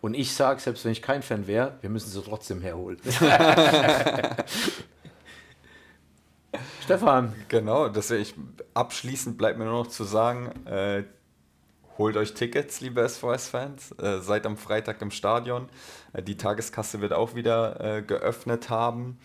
[0.00, 2.98] Und ich sage, selbst wenn ich kein Fan wäre, wir müssen sie trotzdem herholen.
[6.82, 7.32] Stefan.
[7.48, 11.04] Genau, deswegen abschließend bleibt mir nur noch zu sagen, äh,
[11.98, 13.92] holt euch Tickets, liebe SVS-Fans.
[13.92, 15.68] Äh, seid am Freitag im Stadion.
[16.12, 19.18] Äh, die Tageskasse wird auch wieder äh, geöffnet haben.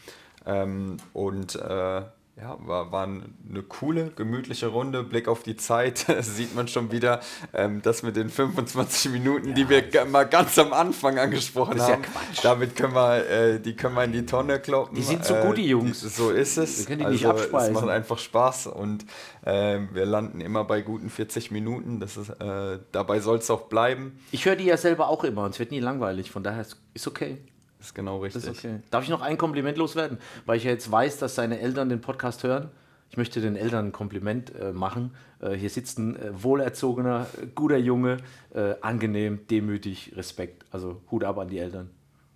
[0.45, 2.01] Ähm, und äh,
[2.41, 5.03] ja, war, war eine coole, gemütliche Runde.
[5.03, 7.19] Blick auf die Zeit, sieht man schon wieder,
[7.53, 12.03] ähm, das mit den 25 Minuten, ja, die wir mal ganz am Anfang angesprochen haben.
[12.03, 14.95] Ja Damit können wir, äh, die können wir in die Tonne kloppen.
[14.95, 16.01] Die sind so gut, die Jungs.
[16.01, 16.79] Die, so ist es.
[16.79, 17.75] Wir können die also, nicht abspeisen.
[17.75, 19.05] Es macht einfach Spaß und
[19.43, 21.99] äh, wir landen immer bei guten 40 Minuten.
[21.99, 24.19] Das ist, äh, dabei soll es auch bleiben.
[24.31, 26.31] Ich höre die ja selber auch immer und es wird nie langweilig.
[26.31, 27.39] Von daher ist okay.
[27.79, 28.43] Ist genau richtig.
[28.43, 28.79] Ist okay.
[28.91, 30.17] Darf ich noch ein Kompliment loswerden?
[30.45, 32.69] Weil ich ja jetzt weiß, dass seine Eltern den Podcast hören.
[33.09, 35.15] Ich möchte den Eltern ein Kompliment äh, machen.
[35.41, 37.25] Äh, hier sitzt ein äh, wohlerzogener,
[37.55, 38.17] guter Junge,
[38.53, 40.65] äh, angenehm, demütig, Respekt.
[40.71, 41.89] Also Hut ab an die Eltern.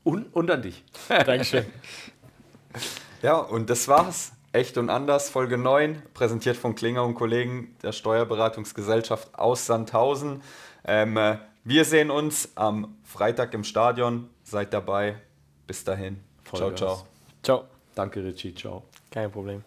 [0.04, 0.84] Und, und an dich.
[1.10, 1.66] Dankeschön.
[3.22, 4.34] ja, und das war's.
[4.52, 10.42] Echt und anders, Folge 9, präsentiert von Klinger und Kollegen der Steuerberatungsgesellschaft aus Sandhausen.
[10.86, 14.30] Ähm, äh, wir sehen uns am Freitag im Stadion.
[14.44, 15.16] Seid dabei.
[15.68, 16.24] Bis dahin.
[16.44, 16.80] Vollgas.
[16.80, 17.08] Ciao, ciao.
[17.44, 17.68] Ciao.
[17.96, 18.54] Danke, Richie.
[18.56, 18.84] Ciao.
[19.12, 19.64] Kein Problem.